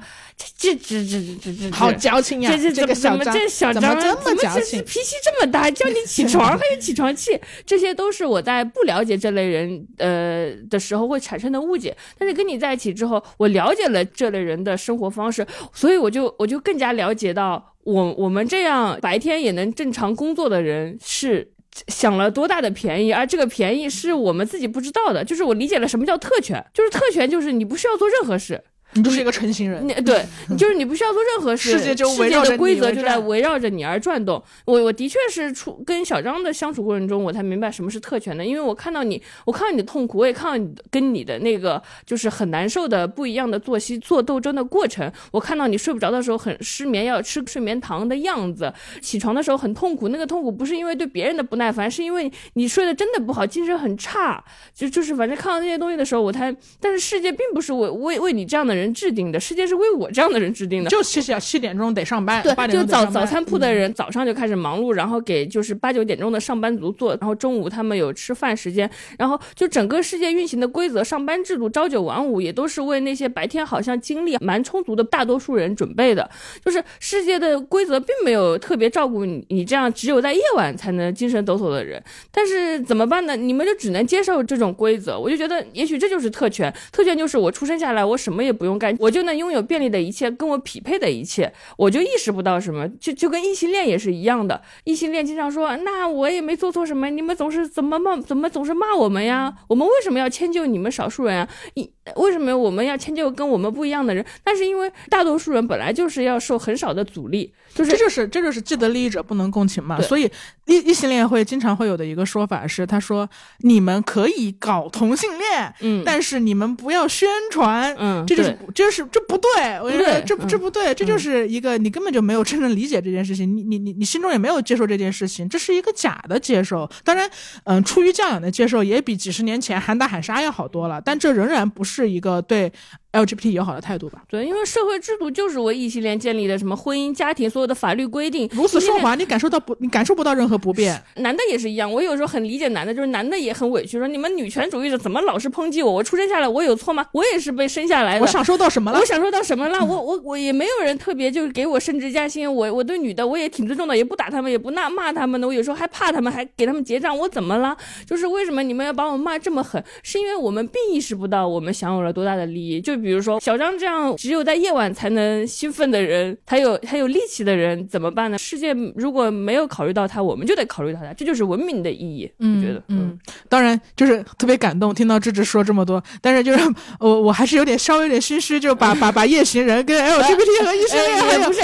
[0.57, 2.51] 这这这这这这好矫情呀！
[2.51, 4.83] 这这个小张这小张怎么这么矫情？
[4.83, 9.50] 脾气这么大，叫你起床还有起床气，这些都是我在不了解这类。
[9.51, 21.51] 人呃的时候会产生的误解，但是跟你在一起之后，我了解了这类人的生活方式，所以我就我就更加了解到，我我们这样白天也能正常工作的人是
[21.87, 25.23] 享了多大的便宜，而这个便宜是我们自己不知道的。
[25.23, 28.63] 就是我理解了什么叫特权，就是特权就是你不需要做任何事。
[28.93, 30.25] 你就是一个成型人，你对，
[30.57, 34.41] 就是你不需要做任何事，世界就世界的规则就在围绕着你而转动。
[34.65, 45.09] 我我的确是出跟小张的相处过程中，我才明白什么是特权的，因为我看到你，我看到你的痛苦，我也看到你跟你的那个就是很难受的不一样的作息做斗争的过程。
[45.31, 54.43] 我看到你睡不着的时候很失眠，要吃睡眠糖的样子，起床的时候很痛苦，那个痛苦不是因为对别人的不耐烦，是因为你睡得真的不好，精神很差。
[54.75, 58.80] 就就是反正看到那些东西的时候，我才，但是世界并不是为为为你这样的人。
[58.81, 76.27] 人制定的世界是为我这样的人制定的，就七七点钟得上班，对，就早早餐铺的人早上就开始忙碌，然后给就是八九点钟的上班族做，然后中午他们有吃饭时间，然后就整个世界运行的规则，上班制度朝九晚五也都是为那些白天好像精力蛮充足的大多数人准备的，
[76.65, 83.35] 就是世界的规则并没有特别照顾你你这样只有在夜晚才能精神抖擞的人，但是怎么办呢？
[83.35, 88.70] 你们就只能接受这种规则，我就觉得也许这就是特权，特权就是我出生下来我什么也不用。
[88.77, 94.61] 干，我就能拥有便利的一切，跟我匹配的一切，我就意识不到什么，就就跟异性恋也是一样的。
[94.83, 99.53] 异性恋经常说，那我也没做错什么，你们总是怎么骂，怎么总是骂我们呀？
[99.67, 101.47] 我们为什么要迁就你们少数人啊？
[101.75, 104.25] 一为什么我们要迁就跟我们不一样的人？
[104.43, 110.01] 但是因为大多数人本来就是要受很少的阻力，就是这就是这就是既得利益者不能共情嘛。
[110.01, 110.29] 所以
[110.65, 126.89] 异异性恋会经常会有的一个说法是，他说你们可以搞同性恋，嗯，但是你们不要宣传，嗯，这就是这是这不对，我觉得这这不对，这就是一个你根本就没有真正理解这件事情，你你你你心中也没有接受这件事情，这是一个假的接受。
[127.03, 127.29] 当然，
[127.65, 131.91] 嗯，出于教养的接受也比几十年前喊打喊杀要好多了，但这仍然不是。
[131.91, 132.71] 是一个对。
[133.13, 139.75] LGBT 友好的态度吧，对，因为社会制度就是为异性恋建立的，什么婚姻家庭，所有的法律规定如此顺滑，你感受到不？
[139.79, 140.97] 你感受不到任何不便。
[141.15, 145.91] 男的也是一样，我有时候很理解男的，就是男的也很委屈，说你们女权主义者怎么老是抨击我？
[145.91, 147.05] 我出生下来我有错吗？
[147.11, 148.99] 我也是被生下来的，我享受到什么了？
[148.99, 149.83] 我享受到什么了？
[149.83, 157.75] 我我我也没有人特别就是给我升职加薪，我我对女的我也挺尊重的，也不打他们，也不骂骂他们的，我有时候还怕他们，还给他们结账，我怎么了？
[158.05, 159.83] 就是为什么你们要把我骂这么狠？
[160.01, 162.79] 是因为我们并意识不到我们享有了多大的利益？
[162.79, 163.71] 就比如说小张。
[163.81, 168.37] 这样只有在夜晚才能兴奋的人，还有还有力气的人怎么办呢？
[168.37, 172.29] 世界如果没有考虑到他，我们就得考虑到他，这就是文明的意义。
[172.37, 173.17] 嗯，觉得，嗯，
[173.49, 176.59] 当然就是特别感动，听到芝芝说这么多，但是就是
[176.99, 181.61] 我我还是有点稍微有点心虚，就把 把把夜行人跟 LGBT 和异性恋不是，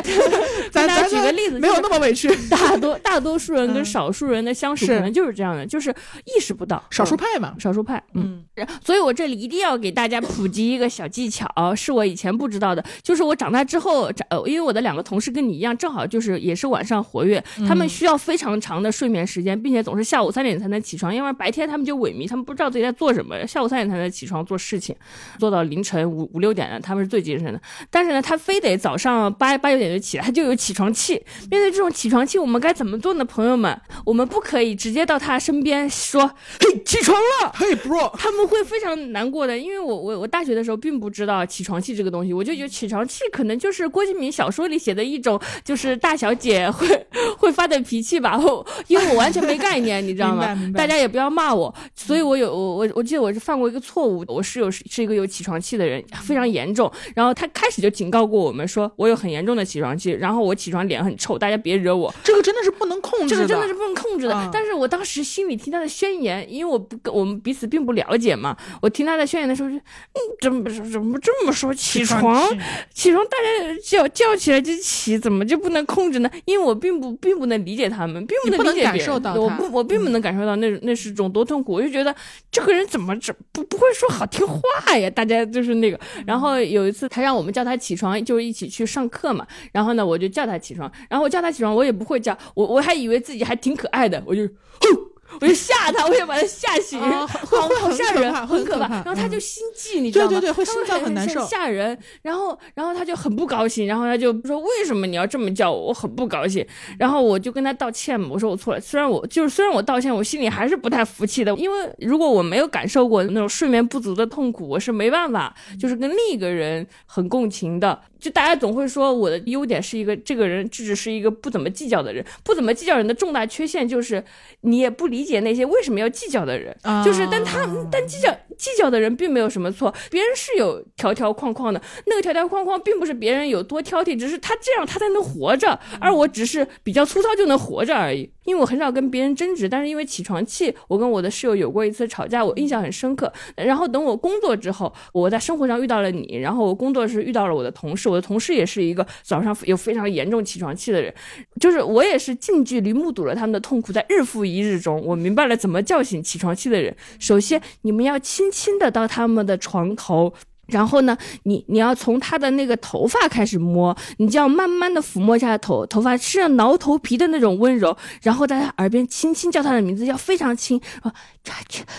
[0.72, 2.34] 咱咱举个例子，没有那么委屈。
[2.50, 5.94] 大多大多数人跟少数人的相处可能就是这样的，就是
[6.26, 8.02] 意识不到少数派嘛，少数派。
[8.16, 8.44] 嗯，
[8.84, 12.08] 所以我这里一定要给大家普及一个小技巧，是我。
[12.08, 24.96] 以前不知道的，就是我长大之后，呃，因为我的两个同事跟你一样，正好就是也是晚上活跃，他们需要非常长的睡眠时间，并且总是下午三点才能起床，因为白天他们就萎靡，他们不知道自己在做什么，下午三点才能起床做事情，
[25.38, 27.62] 做到凌晨五五六点的，他们是最精神的。
[27.90, 31.16] 但是呢，他非得早上八八九点就起来，他就有起床气。
[31.52, 33.26] 面对这种起床气，我们该怎么做呢？
[33.26, 36.26] 朋友们，我们不可以直接到他身边说
[36.62, 41.98] ：“嘿，起床了，嘿，bro。”他们会非常难过的，因为我我我大学的时候并不知道起床气。
[41.98, 47.08] 这个东西，我就觉得起床气可能就是郭敬明小说里写的一种，就是大小姐会
[47.40, 48.38] 会发的脾气吧。
[48.38, 50.56] 我 因为我完全没概念，你知道吗？
[50.76, 51.74] 大家也不要骂我。
[51.96, 56.92] 所以我有我我我记得我是犯过一个错误，我室友是是一个有起床气的人，非常严重。
[57.16, 62.14] 然后他开始就警告过我们说，我有很严重的起床气，然后我起床脸很臭，大家别惹我。
[62.24, 64.50] 这个真的是不能控制，这个真的是不能控制的。
[64.54, 71.74] 但是我当时心里听他的宣言，因为我不我们彼此并不了解嘛，我听他的宣言的时候就，嗯，怎么怎么么这么说？
[71.74, 72.48] 起床，
[72.94, 76.30] 起床，大家叫叫起来就起，怎么就不能控制呢？
[76.46, 81.74] 因为我并不并不能理解他们，并不能理解感受到我不我并不能感受到那那是种多痛苦。
[81.74, 82.14] 我就觉得
[82.52, 84.60] 这个人怎么这不不会说好听话
[84.98, 85.10] 呀？
[85.10, 86.00] 大家就是那个。
[86.26, 89.46] 然后有一次他让我们叫他起床，就是一起去上课嘛。
[89.72, 90.92] 然后呢，我就叫他起床。
[91.10, 95.07] 然后我叫他起床，我也不会叫，我我还以为自己还挺可爱的，我就哼。
[95.40, 98.88] 我就吓他，我也把他吓醒，好好吓人，很可怕。
[98.88, 100.32] 然后他就心悸，你知道吗？
[100.32, 101.98] 对对对，会心脏很难受，吓人。
[102.22, 105.88] 然后，然后他就很不高兴，然后他就说：“为什么你要这么叫我？
[105.88, 106.66] 我很不高兴。”
[106.98, 108.80] 然后我就跟他道歉嘛，我说我错了。
[108.80, 118.02] 虽然我就是虽然我道歉，我心里还是不太服气的，因为如果我没有感受过那种睡眠不足的痛苦，我是没办法就是跟另一个人很共情的。
[118.20, 124.24] 就大家总会说我的优点是一个这个人智智是一个不怎么计较的人，不怎么计较人的重大缺陷就是
[124.62, 138.30] 你也不理解那些为什么要计较的人，就是但他但计较计较的人并没有什么错，别人是有条条框框的，那个条条框框并不是别人有多挑剔，只是他这样他才能活着，而我只是比较粗糙就能活着而已。
[138.46, 143.32] 因为我很少跟别人争执，但是因为起床气，我跟我的室友有过一次吵架，我印象很深刻。
[143.58, 151.14] 然后等我工作之后，我在生活上遇到了你，然后我工作时遇到了我的同事，我的同事也是一个早上有非常严重起床气的人，
[151.60, 156.96] 就是我也是近距离目睹了他们的痛苦，在日复一日中，我明白了怎么叫醒起床气的人。
[157.20, 158.18] 首先，你们要
[158.48, 160.34] 轻轻的到他们的床头。
[160.68, 171.14] 然后呢，你你要从他的那个头发开始摸，你就要慢慢的抚摸一下头头发，是要挠头皮的那种温柔，然后在他耳边轻轻叫他的名字，要非常轻，啊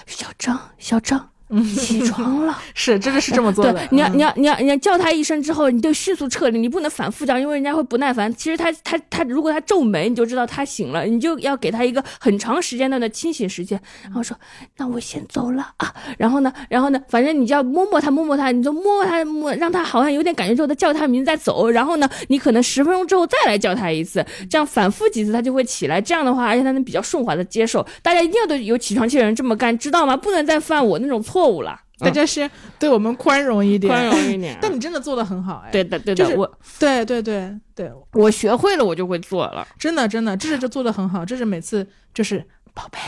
[0.06, 1.30] 小张，小张。
[1.78, 3.80] 起 床了，是，真的是这么做的。
[3.90, 8.32] 你要，你要，你要，你要叫他一声之后，你就迅速撤离，你不能反复叫，因为人家会不耐烦。
[8.34, 13.80] 其实他，他，他，如果他皱眉，你就知道他醒了，你就要给他一个很长时间段的清醒时间。
[14.02, 14.36] 然后说，
[14.76, 15.94] 那我先走了啊。
[16.18, 21.70] 然后呢，然后呢，反正你就要摸摸他，摸摸他，你就摸摸他，摸让他好像有点感觉之后，再叫他名字再走。
[21.70, 25.98] 然后呢，你可能十分钟之后再来叫他一次，这样反复几次他就会起来。
[25.98, 27.86] 这样的话，而且他能比较顺滑的接受。
[28.02, 30.14] 大家一定要对有起床气的人这么干，知道吗？
[30.14, 31.37] 不能再犯我那种错。
[31.38, 34.58] 错误了，大家先对我们宽容一点，宽容一点。
[34.60, 39.64] 但你真的做的很好，哎，对的，对的，我，对对对对，我学会了，我就会做了。
[39.78, 42.98] 真的，真的，这是就做的很好，这是每次就是宝贝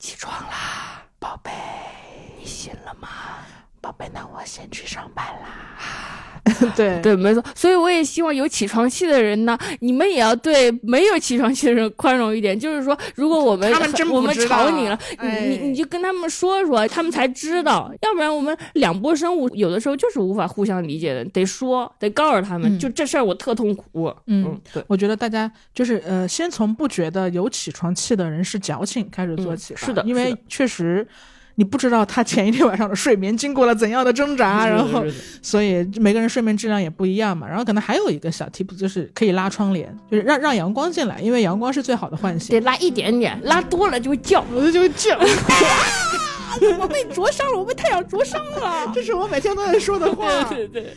[0.00, 1.52] 起床啦，宝贝
[2.40, 3.08] 你醒了吗？
[3.80, 5.67] 宝贝，那我先去上班啦。
[6.76, 12.58] 对对，没错，所以我也希望有起床气的人呢，你们也要对没有起床气的人宽容一点。
[12.58, 17.92] 就是说，如果我们他们真我们吵你了，你你就跟他们说说，他们才知道。
[18.02, 24.12] 要不然我们两波生物有的时候就是无法互相理解的，得说，得告诉他们，就这事儿我特痛苦。
[24.26, 31.06] 嗯，对，我觉得大家就是呃，先从不觉得有起床气的人是矫情开始做起，是的，因为确实。
[31.58, 35.04] 你不知道他前一天晚上的睡眠经过了怎样的挣扎，然后，
[35.42, 37.48] 所以每个人睡眠质量也不一样嘛。
[37.48, 42.54] 然后可能还有一个小 tip 就是可以拉窗帘，就是让让阳光进来，因为阳光是最好的唤醒。
[42.54, 45.18] 得拉一点点，拉多了就会叫， 就会叫。
[46.78, 48.90] 我被灼伤了，我被太阳灼伤了。
[48.94, 50.44] 这是我每天都在说的话。
[50.44, 50.94] 对对。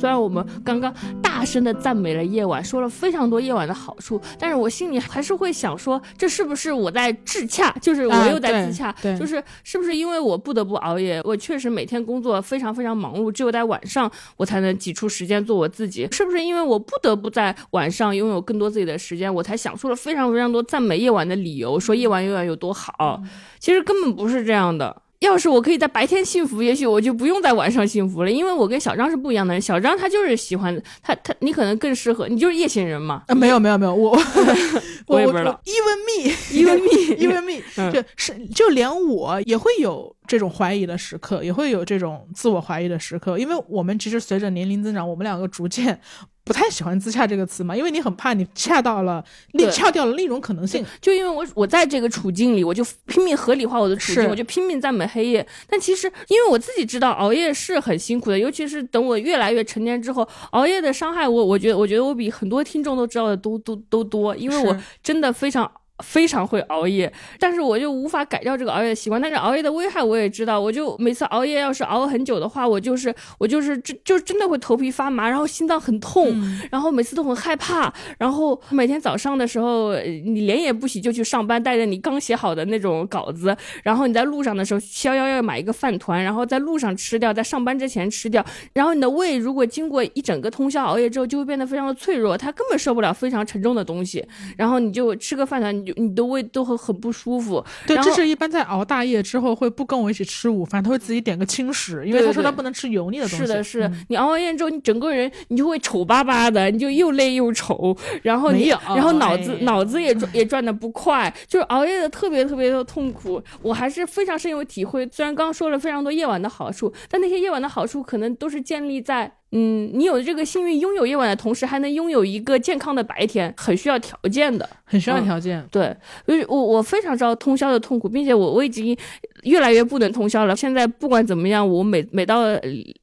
[0.00, 0.90] 虽然我们刚刚
[1.20, 7.70] 大声的赞美了夜晚，说了非常多夜晚的好处，但是我心里还是会想说，这是不是我在自洽？
[7.82, 11.20] 就是我又在自洽，就是是不是因为我不得不熬夜？
[11.22, 16.08] 我确实每天工作非常非常忙碌，只有在晚上我才能挤出时间做我自己。
[16.10, 23.22] 是不是因为我不得不在晚上拥有更多自己的时间，我才想出了非常非常多赞美夜晚的理由，说夜晚夜晚有多好？
[23.58, 25.02] 其实根本不是这样的。
[25.20, 29.60] 要是我可以在白天幸福，也许我就不用在晚上幸福了，因为我跟小张是不一样的人。
[29.60, 33.22] 小张他就是喜欢他他，你可能更适合，你就是夜行人嘛。
[33.26, 34.18] 啊，没有没有没有，我
[35.06, 35.60] 我也不知道。
[35.66, 37.62] Even me，Even me，Even me，
[37.92, 46.00] 就是就连我也会有这种怀疑的时刻，也会有这种自我怀疑的时刻，因为我们其实随着年龄增长，我们两个逐渐。
[46.44, 50.84] 不太喜欢“自洽”这个词嘛，因为你很怕你恰到了，你恰掉了另一种可能性。
[51.00, 55.46] 就因为我我在这个处境里，我就拼命合理化我的处境，我就拼命赞美黑夜。
[55.68, 65.70] 但其实，因为我自己知道熬夜是很辛苦的，尤其是等我越来越成年之后，熬夜的伤害，我我觉得，我觉得我比很多听众都知道的都都都多，因为我真的非常。
[66.02, 69.20] 非常会熬夜，但是我就无法改掉这个熬夜的习惯。
[69.20, 76.34] 但是熬夜的危害我也知道，我就每次熬夜要是熬很久的话，我就是我就是真就真的会头皮发麻，然后心脏很痛，
[76.70, 94.24] 然后每次都很害怕，然后每天早上的时候你脸也不洗就去上班，带着你刚写好的那种稿子，然后你在路上的时候逍遥要买一个饭团，然后在路上吃掉，在上班之前吃掉，然后你的胃如果经过一整个通宵熬夜之后，就会变得非常的脆弱，它根本受不了非常沉重的东西，
[94.56, 97.64] 然后你就吃个饭团，你的胃都会很不舒服。
[97.86, 103.46] 对，这是一般在熬大夜之后会不跟我一起吃午饭，他会自己点个轻食，因为他说他不能吃油腻的东西。
[103.46, 113.42] 是的，是你熬完夜之后，你整个人你就会丑巴巴的，你就又累又丑，然后你然后脑子脑子也转 也转的不快，就是熬夜的特别特别的痛苦。
[113.62, 119.32] 我还是非常深有体会，虽然刚刚说了非常多夜晚的好处，但那些夜晚的好处可能都是建立在。
[119.52, 125.66] 嗯，你有这个幸运拥有夜晚的同时，还能拥有一个健康的白天，很需要条件的，很需要条件。
[125.72, 128.96] 对，所以我我非常知道通宵的痛苦，并且我我已经
[129.42, 130.54] 越来越不能通宵了。
[130.54, 132.44] 现在不管怎么样，我每每到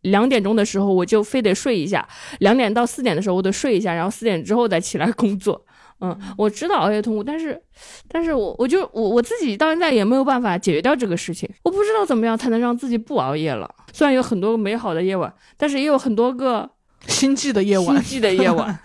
[0.04, 2.08] 两点钟的时候，我就非得睡一下。
[2.39, 5.62] 两点到四点的时候，我得睡一下，然后四点之后再起来工作。
[6.00, 7.60] 嗯，我知道熬夜痛苦，但是，
[8.08, 11.50] 但是我我就我我自己到现在也没有办法解决掉这个事情。
[11.64, 13.68] 我不知道怎么样才能让自己不熬夜了。
[13.91, 16.70] 虽然有很多美好的夜晚，但是也有很多个
[17.08, 17.95] 心悸的夜晚。
[18.04, 18.78] 心悸的夜晚。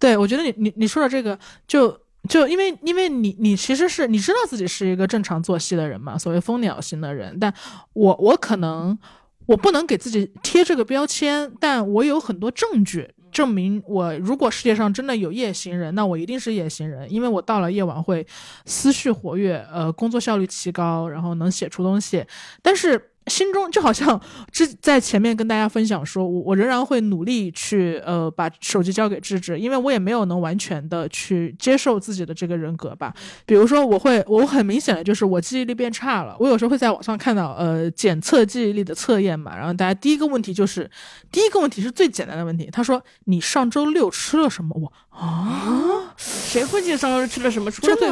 [0.00, 7.36] 对，我觉得你你你说的这个，就就因为因为你你其实是你知道自己是一个正常作息的人嘛，所谓蜂鸟型的人。
[7.38, 7.52] 但
[7.92, 8.98] 我我可能
[9.46, 13.10] 我不能给自己贴这个标签，但我有很多证据。
[13.38, 18.26] 证明我如果世界上真的有夜行人，那我一定是夜行人，因为我到了夜晚会
[18.66, 22.26] 思绪活跃，呃，工作效率提高，然后能写出东西，
[22.60, 23.12] 但是。
[23.28, 24.20] 心中就好像
[24.50, 33.12] 之在前面跟大家分享说，我我仍然会努力去呃把手机交给智智，因为我也没有能完全的去接受自己的这个人格吧。
[33.44, 36.36] 比如说，我会我很明显的就是我记忆力变差了。
[36.38, 40.90] 我有时候会在网上看到呃检测记忆力的测验嘛，然后大家第一个问题就是
[41.30, 44.74] 第一个问题是最简单的问题，他说你上周六吃了什么？
[44.78, 47.70] 我啊，谁会记得上周吃了什么？
[47.70, 48.06] 真的，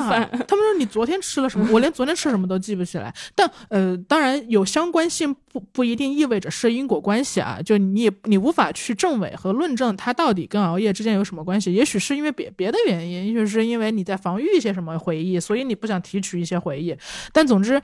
[0.46, 1.66] 他们说你昨天吃了什么？
[1.72, 3.14] 我连昨天吃什么都记不起来。
[3.34, 5.06] 但呃，当然有相关。
[5.08, 16.94] 性不不一定意味着是因果关系啊，就你你无法去证伪和论证它到底跟熬夜之间有什么关系，也许是因为别别的原因，也许是因为你在防御一些什么回忆，所以你不想提取一些回忆，
[17.32, 17.80] 但总之。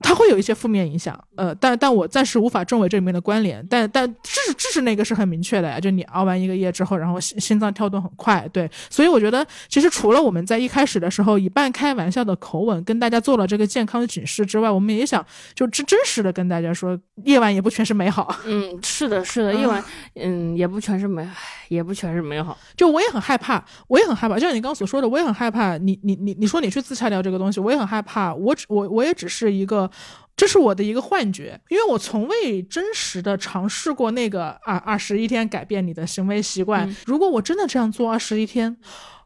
[0.00, 15.24] 它会有一些负面影响，呃，但但我暂时无法证伪这里面的关联，但但知识知识那个是很明确的呀，就你熬完一个夜之后，然后心心脏跳动很快，对，所以我觉得其实除了我们在一开始的时候以半开玩笑的口吻跟大家做了这个健康的警示之外，我们也想
[15.54, 18.34] 就真真实的跟大家说，夜晚也不全是美好。
[18.46, 19.84] 嗯，是的，是的，夜晚，
[20.14, 21.28] 嗯，也不全是美，
[21.68, 22.56] 也不全是美好。
[22.74, 25.76] 就我也很害怕，我也很害怕，就像你刚刚所说的，我也很害怕。
[25.76, 28.34] 你你你你说你去自洽掉这个东西，我也很害怕。
[28.34, 29.89] 我只我我也只是一个。
[30.36, 36.88] 这是我的一个幻觉，因为我从未真实的尝试过那个啊二十一天改变你的行为习惯。
[37.04, 38.74] 如果我真的这样做二十一天，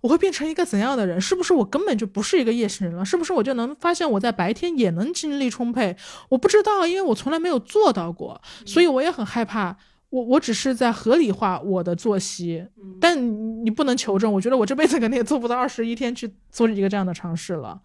[0.00, 1.20] 我会变成一个怎样的人？
[1.20, 3.04] 是不是我根本就不是一个夜行人了？
[3.04, 5.96] 是不是我就能发现我在白天也能精力充沛？
[6.28, 9.76] 我不知道，因为我从来没有做到过，所以我也很害怕。
[10.10, 12.64] 我我只是在合理化我的作息，
[13.00, 14.32] 但你不能求证。
[14.32, 17.80] 我觉得我这辈子肯定也做不到二十一天去做一个这样的尝试了。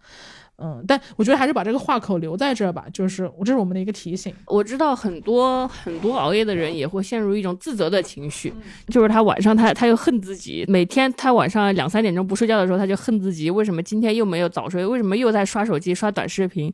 [0.60, 4.34] 嗯，但我觉得还是把这个话口留在这儿吧，就是这是我们的一个提醒。
[4.46, 8.52] 我知道很多很多熬夜的人也会陷入一种自责的情绪，
[8.88, 16.72] 就是他晚上他他又恨自己，每天他晚上两三点钟不睡觉的时候，他就恨自己，为什么今天又没有早睡，为什么又在刷手机刷短视频，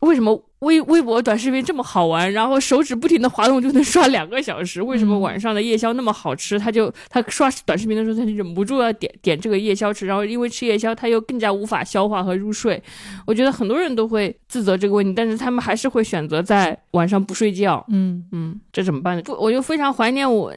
[0.00, 0.44] 为什么？
[0.60, 4.82] 微微博短视频这么好玩，然后手指不停的滑动就能刷两个小时。
[4.82, 6.58] 为什么晚上的夜宵那么好吃？
[6.58, 10.04] 他就他刷短视频的时候，他就忍不住要点点这个夜宵吃。
[10.06, 12.82] 然后因为吃夜宵，他又更加无法消化和入睡。
[13.24, 17.84] 我觉得很多人都会自责这个问题，但是他们还是会选择在晚上不睡觉。
[17.90, 19.22] 嗯嗯，这怎么办呢？
[19.22, 20.52] 不，我就非常怀念我，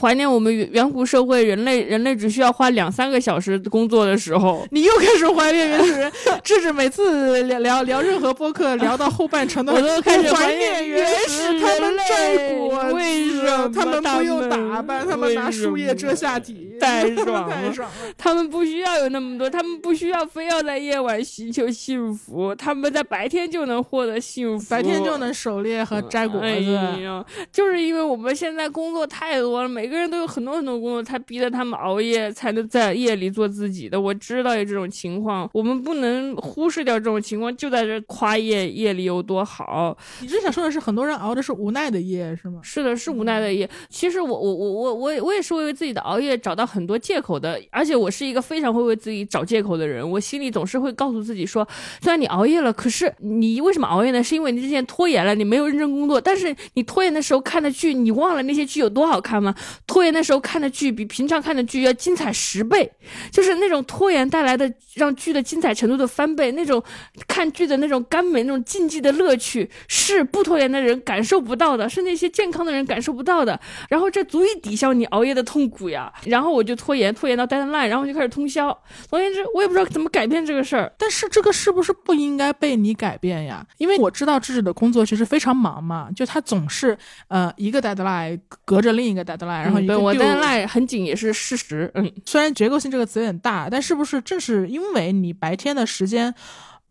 [0.00, 4.66] 怀念我们远古社会人类人类只需要花两三个小时工作的时候。
[4.72, 9.41] 你又开始怀念原始人，这是每次聊聊聊任何播客聊到后半。
[9.66, 17.94] 我都开始怀念原始他们摘果子，他们不用打扮，他们拿树叶遮下体，太爽了，太爽了。
[18.16, 27.24] 他们不需要有那么多，他们不需要非要在夜晚寻求幸福，他们在白天就能获得幸福，白天就能狩猎和摘果子。
[27.50, 34.00] 就是因为我们现在工作太多了，每个人都有很多很多工作，才逼得他们熬夜，才能在夜里做自己的。
[34.00, 39.32] 我知道有这种情况，我们不能忽视掉这种情况，就在这夸夜夜里有多。
[39.32, 39.96] 多好！
[40.20, 42.60] 你是想说的是，很多人熬的是无奈的夜，是吗？
[42.62, 43.66] 是的，是无奈的夜。
[43.88, 50.08] 其实我我我我我我也是为自己的熬夜找到很多借口的，而且我是一个非常会为自己找借口的人。
[50.10, 51.66] 我心里总是会告诉自己说，
[52.00, 54.22] 虽然你熬夜了，可是你为什么熬夜呢？
[54.22, 56.18] 是因为你之前拖延了，你没有认真工作。
[56.18, 59.54] 但是你拖延的时候看的剧，你忘了那些剧有多好看吗？
[59.86, 62.90] 拖延的时候看的剧比平常看的剧要精彩十倍，
[63.30, 66.82] 就是那种拖延带来的让剧的精彩程度的翻倍，那种
[67.28, 73.58] 看剧的那种甘美、那种竞技的乐趣，是不拖延的人感受不到的，是那些健康的人感受不到的。
[73.88, 76.12] 然后这足以抵消你熬夜的痛苦呀。
[76.24, 78.66] 然后我就拖延，拖延到 deadline，然后就开始通宵。
[79.08, 80.92] 总而言之，我也不知道怎么改变这个事儿。
[80.98, 83.66] 但是这个是不是不应该被你改变呀？
[83.78, 86.96] 因为我知道智智的工作其实非常忙嘛，就他总是
[87.28, 91.90] 呃一个 deadline 隔着另一个 deadline，然后对我 deadline 很紧也是事实。
[91.94, 96.34] 嗯，虽然结构性这个词有点大，但是不是正是因为你白天的时间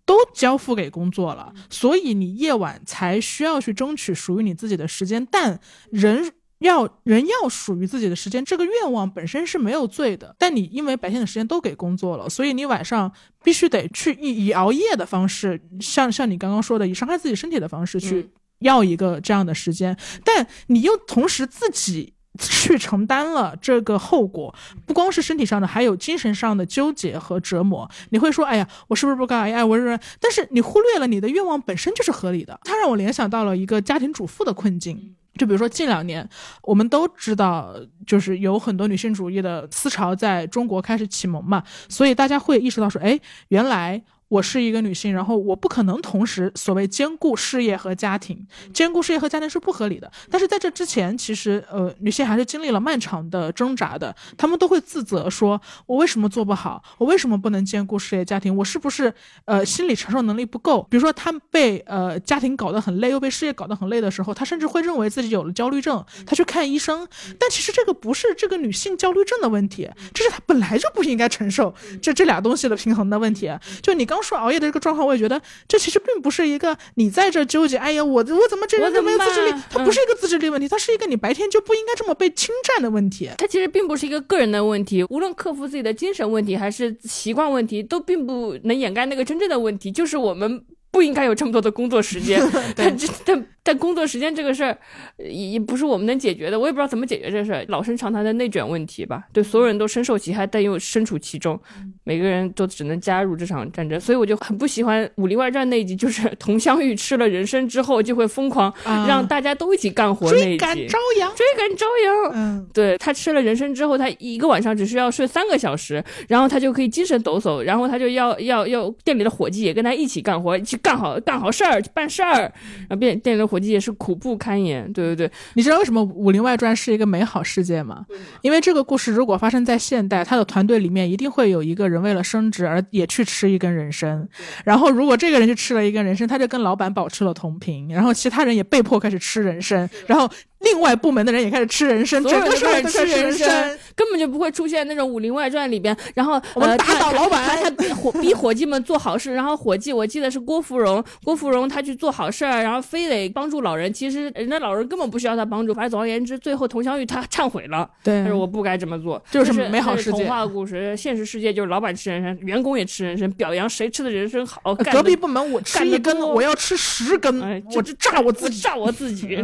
[0.05, 5.25] 都交付给工作了，所以你夜晚才需要去争取属于你自己的时间？
[5.31, 5.59] 但
[5.91, 6.31] 人。
[6.61, 10.35] 要人要属于自己的时间，这个愿望本身是没有罪的。
[10.37, 13.11] 但你因为白天的时间都给工作了，所以你晚上
[13.43, 19.97] 必须得去以以熬夜的方式，像像你刚刚说的，以伤害自己身体的方式去要一个这样的时间。
[20.23, 24.53] 但你又同时自己去承担了这个后果，
[24.85, 27.89] 不光是身体上的，还有精神上的纠结和折磨。
[28.11, 29.35] 你会说：“哎呀，我是不是不该？
[29.35, 32.59] 哎呀，我是……”但是你忽略了你的愿望本身就是合理的。
[32.63, 35.15] 它让我联想到了一个家庭主妇的困境。
[35.41, 36.29] 就比如说近两年，
[36.61, 37.73] 我们都知道，
[38.05, 44.03] 就是有很多女性主义的思潮在中国开始启蒙嘛，所以大家会意识到说，哎，原来。
[44.31, 50.09] 我是一个女性，然后我不可能同时所谓兼顾事业和家庭，兼顾事业和家庭是不合理的。
[50.29, 54.15] 但是在这之前，其实呃，女性还是经历了漫长的挣扎的。
[54.37, 56.81] 她们都会自责说：“我为什么做不好？
[56.97, 58.55] 我为什么不能兼顾事业家庭？
[58.55, 59.13] 我是不是
[59.43, 67.05] 呃心理承受能力不够？”比如说，她被呃家庭搞得很累，又被事业搞得很累的时候，她甚至会认为自己有了焦虑症，她去看医生。
[67.37, 73.51] 但其实这个不是这个女性焦虑症的问题，这是她本来就不应该承受这这俩东西的平衡的问题。
[73.83, 74.20] 就你刚。
[74.21, 77.77] 说熬夜的这个状况，我也觉得这其实并不是一个你在这纠结。
[77.77, 79.53] 哎呀，我我怎么这人就没有自制力？
[79.69, 83.29] 它不是一个自制力问题，它是一个你白天就不应该这么被侵占的问题。
[83.37, 92.41] 它其实并不是一个个人的问题，无论克服自己的精神问题还是习惯问题，都并不能掩盖那个真正的问题，就是我们不应该有这么多的工作时间。
[92.75, 93.45] 但但。
[93.63, 94.75] 但工作时间这个事儿，
[95.17, 96.59] 也不是我们能解决的。
[96.59, 99.21] 我也不知道怎么解决这事儿，老生常谈的内卷问题吧。
[99.31, 101.59] 对，所有人都深受其害，但又身处其中，
[102.03, 104.01] 每个人都只能加入这场战争。
[104.01, 110.57] 所以我就很不喜欢《武林外传》那一集，就是佟湘玉吃了人参之后就会疯狂，让大家都一起干活那一集。
[110.57, 112.31] 追赶朝阳，追赶朝阳。
[112.33, 123.51] 嗯，对他吃了人参之后，他一个晚上只需要睡三个小时，然后他就可以精神抖擞，然后他就要要要店里的伙计也跟他一起干活，去干好干好事儿，办事儿，然后店店里的。
[123.51, 128.05] 伙计也是苦不堪言，对对对，你知道为什么《武林外传》是一个美好世界吗？
[128.43, 134.25] 因为这个故事如果发生在现代，他的团队里面一定会有一个人为了升职而也去吃一根人参，
[134.63, 140.31] 然后如果这个人去吃了一根人参，他就跟老板保持了同频，然后其他人也被迫开始吃人参，然后。
[140.61, 155.73] 另外部门的人也开始吃人参，整个社会都吃人参，根本就不会出现那种《武林外传》里边，然后我们打倒老板，他逼伙逼伙计们做好事，然后伙计我记得是郭芙蓉，郭芙蓉她去做好事儿，然后非得帮助老人，其实人家老人根本不需要他帮助。
[155.73, 160.19] 反正总而言之，最后佟湘玉她忏悔了，对，他说我不该这么做，就是美好世界。
[160.23, 164.75] 童话故事，现实世界就是老板吃人参，员工也吃人参，表扬谁吃的人参好。
[164.75, 169.39] 隔壁部门我吃一根，我要吃十根，我就炸我自己，炸我自己。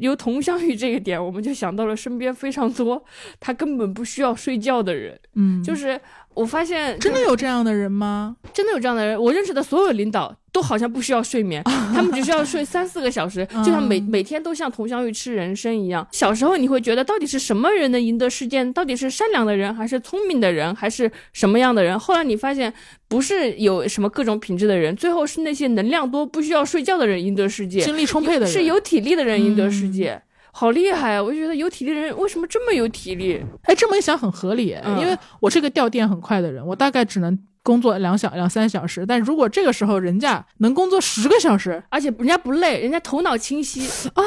[0.00, 0.98] 有佟湘玉这个。
[0.98, 3.02] 点我们就想到了身边非常多
[3.38, 5.98] 他根本不需要睡觉的人，嗯，就是
[6.38, 8.36] 我发现真的有这样的人吗？
[8.52, 11.60] 真的有这样的人，我认识的所有领导都好像不需要睡眠，
[11.92, 16.06] 他们只需要睡三四个小时，就像每每天都像佟湘玉吃人参一样。
[16.12, 18.64] 小时候你会觉得到底是什么人能赢得世界？
[18.72, 21.98] 到底是善良的人，还是聪明的人，还是什么样的人？
[21.98, 22.72] 后来你发现
[23.08, 30.22] 不是有什么各种品质的人，最后是那些能量多、不需要睡觉的人赢得世界，精力充沛的人，是有体力的人赢得世界。
[30.58, 31.22] 好厉害啊！
[31.22, 33.40] 我就觉得有体力的人为什么这么有体力？
[33.62, 39.06] 哎，这么一想很合理，因为我是个掉电很快的人，我大概只能工作两小两三小时。
[39.06, 44.24] 但如果这个时候人家能工作十个小时，而且人家不累，人家头脑清晰啊，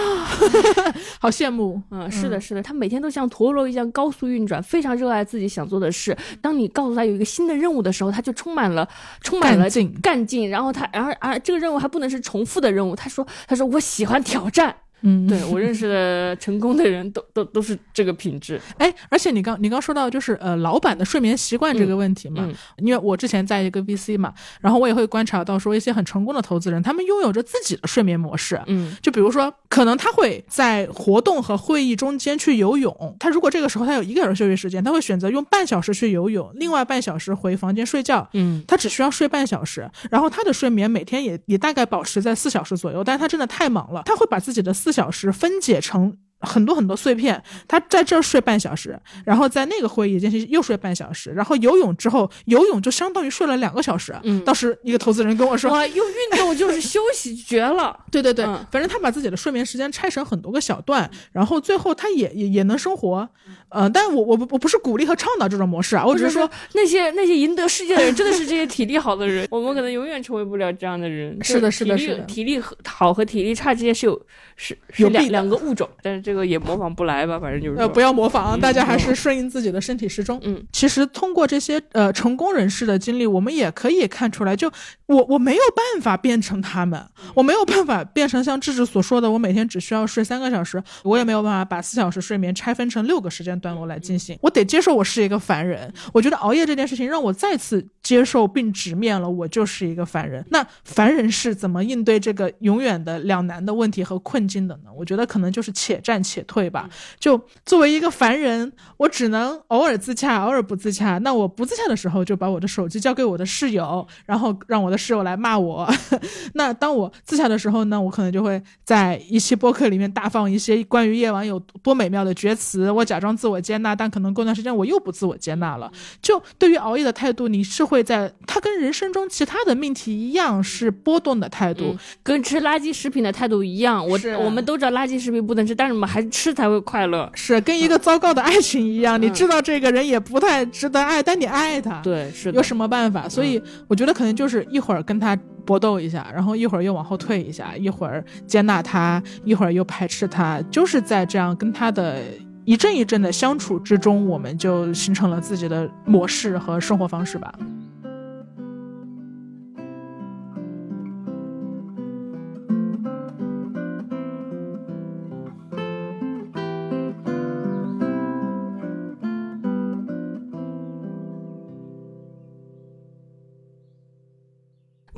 [1.20, 1.82] 好羡慕。
[1.92, 6.18] 嗯，是的，是的，他每天都像陀螺一样高速运转，非常热爱自己想做的事。
[6.42, 8.88] 当你告诉他有一个新的任务的时候，他就充满了
[9.20, 10.50] 充满了劲干劲。
[10.50, 12.96] 然后他，然后啊，这个任务还不能是重复的任务。
[12.96, 14.74] 他说，他说我喜欢挑战。
[15.02, 18.60] 嗯，对我认识的成功的人都都都是这个品质。
[18.78, 22.48] 哎，而且你刚你刚说到就是呃老板的睡眠习惯这个问题嘛，
[22.78, 28.62] 因为我之前在一个 VC 嘛，然后我也会观察到说一些很成功的投资人，他们拥有着自己的睡眠模式。
[28.68, 38.28] 嗯，就比如说可能他会在活动和会议中间去游泳，他如果这个时候他有一个小时休息时间，他会选择用半小时去游泳，另外半小时回房间睡觉。
[38.34, 46.18] 嗯，他只需要睡半小时，然后他的睡眠每天也也大概保持在四小时左右，但是他真的太忙了，他会把自己的四小时分解成。
[46.42, 54.16] 很多很多碎片，他在这睡半小时，然后在那个会议间隙又睡半小时，然后游泳之后游泳就相当于睡了两个小时。
[54.24, 63.30] 嗯，当时一个投资人跟我说：“哇，又运动就是休息，绝了。”对对对，反正他把自己的睡眠时间拆成很多个小段，然后最后他也也也能生活。
[63.70, 71.38] 呃，但我我我不是鼓励和倡导这种模式啊，我只是说那些那些赢得世界的人真的是这些体力好的人， 我们可能永远成为不了这样的人。
[71.42, 74.22] 是的，是的，是的，体力好和体力差之间是有
[74.58, 77.12] 是有两两个物种，但是这个也模仿不来。
[77.12, 80.40] 来吧，反正就是呃，不要模仿，大家还是顺应自己的身体时钟。
[80.44, 84.72] 嗯，其实通过这些呃成功人士的经历，我们也可以看出来，就
[85.12, 94.38] 我我没有办法变成他们，我没有办法变成像智智所说的，我每天只需要睡三个小时，我也没有办法把四小时睡眠拆分成六个时间段落来进行。
[94.42, 95.94] 我得接受我是一个凡人。
[96.14, 100.46] 我觉得熬夜这件事情让我再次接受并直面了我就是一个凡人。
[100.50, 104.90] 那凡人是怎么应对这个永远的两难的问题和困境的呢？
[104.96, 106.90] 我觉得可能就是且战且退吧。
[107.20, 111.18] 就作为一个凡人，我只能偶尔自洽，偶尔不自洽。
[111.18, 115.92] 那我不自洽的时候，就把我的手机交给我的室友，然后让我的室友来骂我。
[116.56, 125.92] 那当我自洽的时候呢，我可能就会在一期播客里面大放一些关于夜晚有多美妙的绝词，我假装自我接纳，但可能过段时间我又不自我接纳了。
[126.22, 134.08] 就对于熬夜的态度，你是会在它跟人生中其他的命题一样是波动的态度，跟吃垃圾食品的态度一样。
[134.08, 137.02] 我我们都知道垃圾食品不能吃，但是我们还是吃才会快。
[137.02, 143.28] 快乐是跟一个糟糕的爱情一样，你知道这个人也不太值得爱，但你爱他，对，是有什么办法？
[143.28, 152.22] 所以我觉得可能就是一会儿会儿跟他搏斗一下，然后一会儿又往后退一下，一会儿接纳他，一会儿又排斥他，就是在这样跟他的
[152.66, 157.54] 一阵一阵的相处之中，我们就形成了自己的模式和生活方式吧。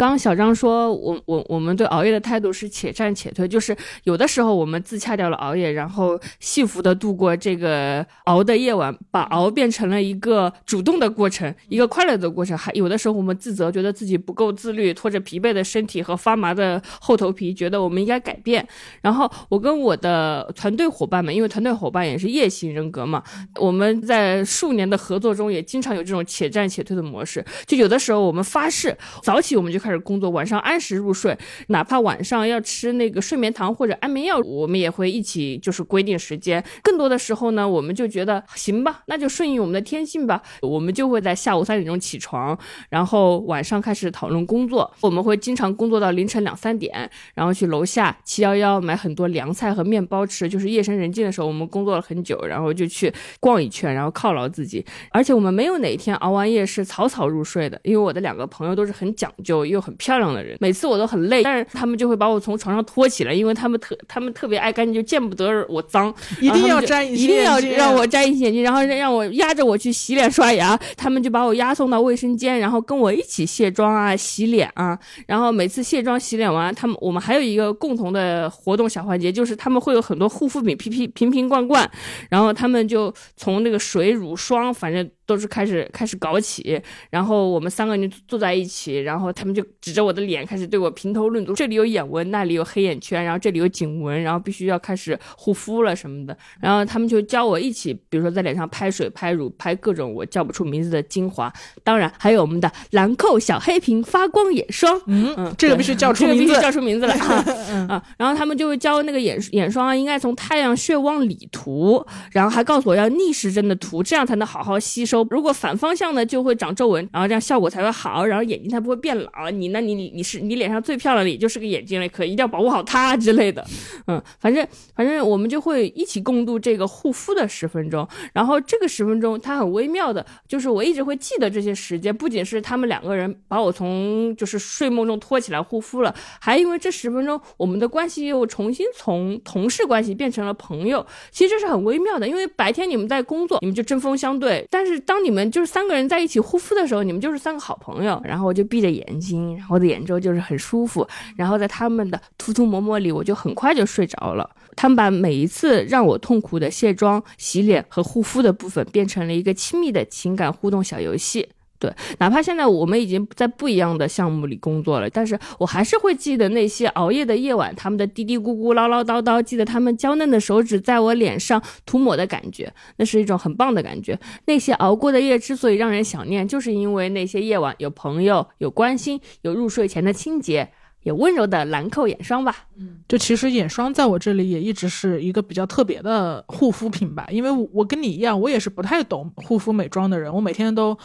[0.07, 3.73] 刚小张说，我我我们对熬夜的态度是且战且退，就是
[4.03, 12.57] 有的时候我们自洽掉了熬夜，然后幸福的度过这个熬的夜晚，把熬变成了一个主动的过程，一个快乐的过程。
[12.57, 18.67] 还有的时候我们自责，觉得自己不够自律，拖着疲惫的身体和发麻的后头皮，觉得我们应该改变。
[19.01, 23.23] 然后我跟我的团队伙伴们，因为团队伙伴也是夜行人格嘛，
[23.55, 27.41] 我们在数年的合作中也经常有这种且战且退的模式。
[27.65, 29.92] 就有的时候我们发誓，早起我们就开始。
[29.99, 31.37] 工作晚上按时入睡，
[31.67, 36.63] 哪怕晚上要吃那个睡眠糖或者安眠药，我们也会一起就是规定时间。
[36.81, 40.41] 更多的时候呢，我们就觉得行吧，那就顺应我们的天性吧。
[40.61, 42.57] 我们就会在下午三点钟起床，
[42.89, 44.91] 然后晚上开始讨论工作。
[45.01, 50.47] 我们会经常工作到凌晨两三点，然后去楼下七幺幺买很多凉菜和面包吃。
[50.47, 54.85] 就是夜深人静的时候，我们工作了很久，然后就去逛一圈，然后犒劳自己。
[55.11, 59.83] 而且我们没有哪一天熬完夜是草草入睡的，因为我的两个朋友都是很讲究又。
[59.83, 66.07] 很漂亮的人，每次我都很累，但是他们就会把我从床上拖起来，因为他们特他们特别爱干净，就见不得我脏，
[66.39, 74.97] 一定要摘隐形，一定要让我摘隐形眼镜，然后让我压着我去洗脸刷牙，他们就把我押送到卫生间，然后跟我一起卸妆啊、洗脸啊，
[75.27, 81.91] 然后每次卸妆洗脸完，他们我们还有一个共同的活动小环节，就是他们会有很多护肤品瓶瓶瓶瓶罐罐，
[82.29, 85.11] 然后他们就从那个水乳霜，反正。
[85.25, 101.51] 都是开始开始搞起，然后我们三个人坐在一起，然后他们就指着我的脸开始对我评头论足，这里有眼纹，那里有黑眼圈，然后这里有颈纹，然后必须要开始护肤了什么的，然后他们就教我一起，比如说在脸上拍水、拍乳、拍各种我叫不出名字的精华，
[101.83, 107.13] 当然还有我们的兰蔻小黑瓶发光眼霜，嗯嗯，这个必须叫出名字，这个必须叫出名字了
[107.87, 115.12] 啊，然后他们就会教那个眼眼霜应该从太阳穴往里涂，然后还告诉我要逆时针的涂，这样才能好好吸收。
[115.29, 119.49] 如果反方向呢，就会长皱纹，然后这样效果才会好，然后眼睛才不会变老。
[119.51, 123.65] 你呢，你你你是你脸上最漂亮的也就是个眼睛了，可一定要保护好它之类的。
[124.07, 124.65] 嗯，反正
[124.95, 128.07] 反正我们就会一起共度这个护肤的十分钟。
[128.31, 141.05] 然后这个十分钟它很微妙的，就是我一直会记得这些时间，不仅是他们两个人把我从就是睡梦中拖起来护肤了，还因为这十分钟我们的关系又重新从同事关系变成了朋友。
[141.31, 148.21] 其实这是很微妙的，因为白天你们在工作，你们就针锋相对；但是当你们就是三个人在一起护肤的时候，你们就是三个好朋友。
[148.23, 154.49] 然后我就闭着眼睛，然后我的眼周就是很舒服，然后在他们的涂涂抹抹里，我就很快就睡着了。
[154.75, 161.49] 他们把每一次让我痛苦的卸妆、洗脸和护肤的部分，变成了一个亲密的情感互动小游戏。
[161.83, 174.17] 对，哪怕现在我们已经在不一样的项目里工作了，但是我还是会记得那些熬夜的夜晚，他们的嘀嘀咕咕、唠唠叨叨，记得他们娇嫩的手指在我脸上涂抹的感觉，那是一种很棒的感觉。
[174.45, 180.69] 那些熬过的夜之所以让人想念，就是因为那些夜晚有朋友、有关心、有入睡前的清洁、
[181.01, 182.55] 有温柔的兰蔻眼霜吧。
[182.77, 190.97] 嗯，就其实眼霜在我这里也一直是一个比较特别的护肤品吧，因为我跟你一样，我也是不太懂护肤美妆的人，我每天都。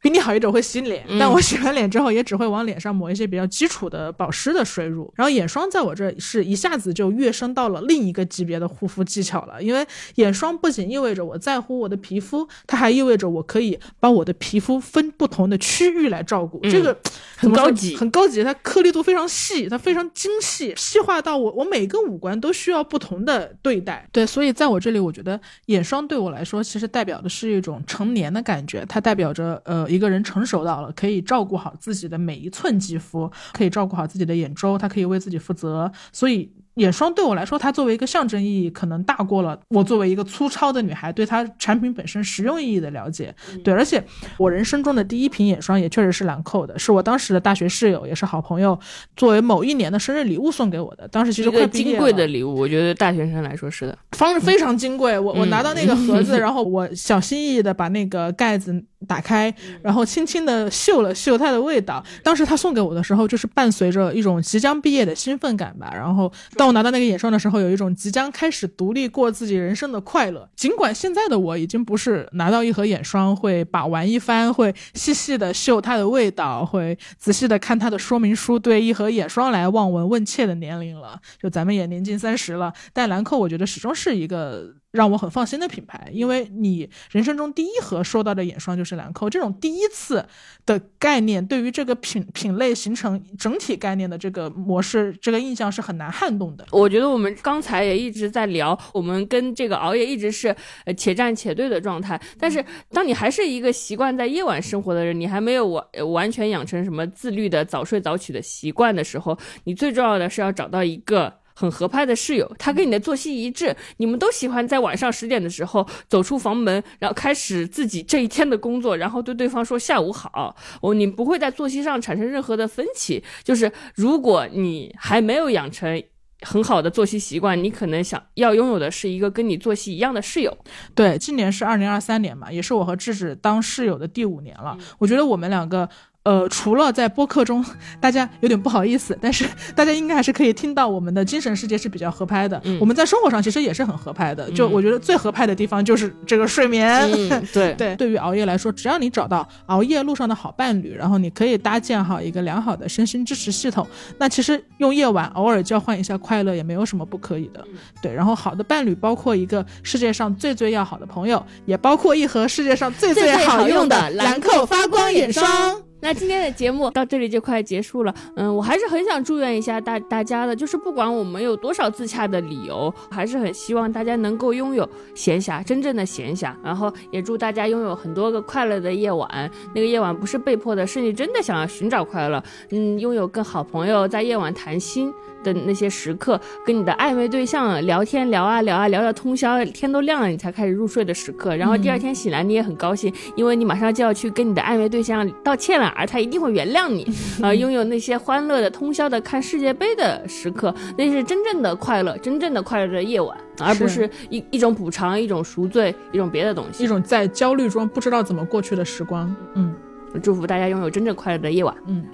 [0.00, 5.12] 比你好一点会洗脸，但我洗完脸之后也只会往脸上抹一些比较基础的保湿的水乳。
[5.16, 9.84] 然后眼霜在我这是一下子就跃升到了另一个级别的护肤技巧了，因为
[10.14, 16.60] 眼霜不仅意味着我在乎我的皮肤，它还意味着我可以把我的皮肤分不同的区域来照顾。
[16.68, 16.96] 这个
[17.36, 24.08] 很高级，很高级，它颗粒度非常细，它非常精细，细化到我我每个五官都需要不同的对待。
[24.12, 29.87] 对，所以在我这里，我觉得眼霜对我来说其实代表的是一种成年的感觉，它代表着呃。
[29.88, 36.52] 一个人成熟到了，可以照顾好自己的每一寸肌肤，可以照顾好自己的眼周，他可以为自己负责，所以。
[36.78, 43.34] 眼霜对我来说，它作为一个象征意义，可能大过了我作为一个粗糙的女孩对它产品本身实用意义的了解。
[43.62, 44.02] 对，而且
[44.36, 48.78] 我人生中的第一瓶眼霜也确实是兰蔻的，是我当时的大学室友，也是好朋友，
[49.16, 51.06] 作为某一年的生日礼物送给我的。
[51.08, 55.18] 当时其实快金贵的礼物，我觉得大学生来说是的，方式非常金贵。
[55.18, 59.52] 我我拿到那个盒子， 然后我小心翼翼的把那个盖子打开，
[59.82, 62.04] 然后轻轻的嗅了嗅它的味道。
[62.22, 65.90] 当时他送给我的时候，就是伴随着一种即将毕业的兴奋感吧。
[65.94, 70.46] 然后到我拿到那个眼霜的时候，有一种即将开始独立过自己人生的快乐。
[70.54, 81.18] 尽管现在的我已经不是拿到一盒眼霜会把玩一番，会细细的嗅它的味道，会仔细的看它的说明书，对一盒眼霜来望闻问切的年龄了。
[81.40, 84.74] 就咱们也年近三十了，但兰蔻我觉得始终是一个。
[84.90, 90.26] 让我很放心的品牌，因为你人生中第一盒收到的眼霜就是兰蔻，这种第一次
[90.64, 96.66] 的概念，对于这个品品类形成整体概念的这个模式，这个印象是很难撼动的。
[96.70, 100.54] 我觉得我们刚才也一直在聊，我们跟这个熬夜一直是
[100.86, 102.18] 呃且战且对的状态。
[102.38, 111.40] 但是当你还是一个习惯在夜晚生活的人，你还没有完完全养成什么自律的早睡早起的习惯的时候，你最重要的是要找到一个。
[111.58, 120.54] 很合拍的室友，他跟你的作息一致，你们都喜欢在晚上十点的时候走出房门，然后开始自己这一天的工作，然后对对方说下午好。
[120.80, 123.20] 哦，你不会在作息上产生任何的分歧。
[123.42, 126.00] 就是如果你还没有养成
[126.42, 130.56] 很好的作息习惯，你可能想要拥有的是一个跟你作息一样的室友。
[130.94, 134.78] 对，今年是二零二三年嘛，也是我和智智当室友的第五年了。
[134.98, 135.88] 我觉得我们两个。
[136.28, 137.64] 呃，除了在播客中，
[137.98, 142.60] 大家有点不好意思，但是 大家应该还是可以听到我们的精神世界是比较合拍的。
[142.78, 144.50] 我们在生活上其实也是很合拍的。
[144.50, 147.10] 就我觉得最合拍的地方就是这个睡眠。
[147.50, 153.86] 对对，对于熬夜来说，只要你找到熬夜路上的好伴侣，然后你可以搭建好一个良好的身心支持系统，
[154.18, 157.64] 那其实用夜晚偶尔交换一下快乐也没有什么不可以的。
[158.02, 165.87] 对，然后好的伴侣包括一个世界上最最要好的朋友，也包括一盒世界上最最好用的兰蔻发光眼霜。
[166.00, 185.12] 那今天的节目到这里就快结束了，嗯，我还是很想祝愿一下大大家的，就是不管我们有多少自洽的理由，还是很希望大家能够拥有闲暇，真正的闲暇，然后也祝大家拥有很多个快乐的夜晚，那个夜晚不是被迫的，是你真的想要寻找快乐，嗯，拥有跟好朋友在夜晚谈心。
[185.42, 197.06] 的那些时刻，跟你的暧昧对象聊天聊啊聊啊聊到通宵，天都亮了你才开始入睡的时刻，然后第二天醒来你也很高兴，因为你马上就要去跟你的暧昧对象道歉了，而他一定会原谅你。
[197.42, 209.34] 呃，拥有那些欢乐的通宵的看世界杯的时刻，那是真正的快乐，真正的快乐的夜晚，而不是一一种补偿，一种赎罪，一种别的东西，一种在焦虑中不知道怎么过去的时光。
[209.54, 209.74] 嗯，
[210.22, 211.74] 祝福大家拥有真正快乐的夜晚。
[211.86, 212.04] 嗯。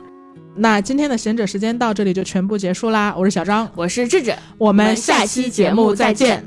[0.57, 3.15] 那今天的贤者时间到这里就全部结束啦！
[3.17, 6.45] 我是小张，我是智智，我们下期节目再见。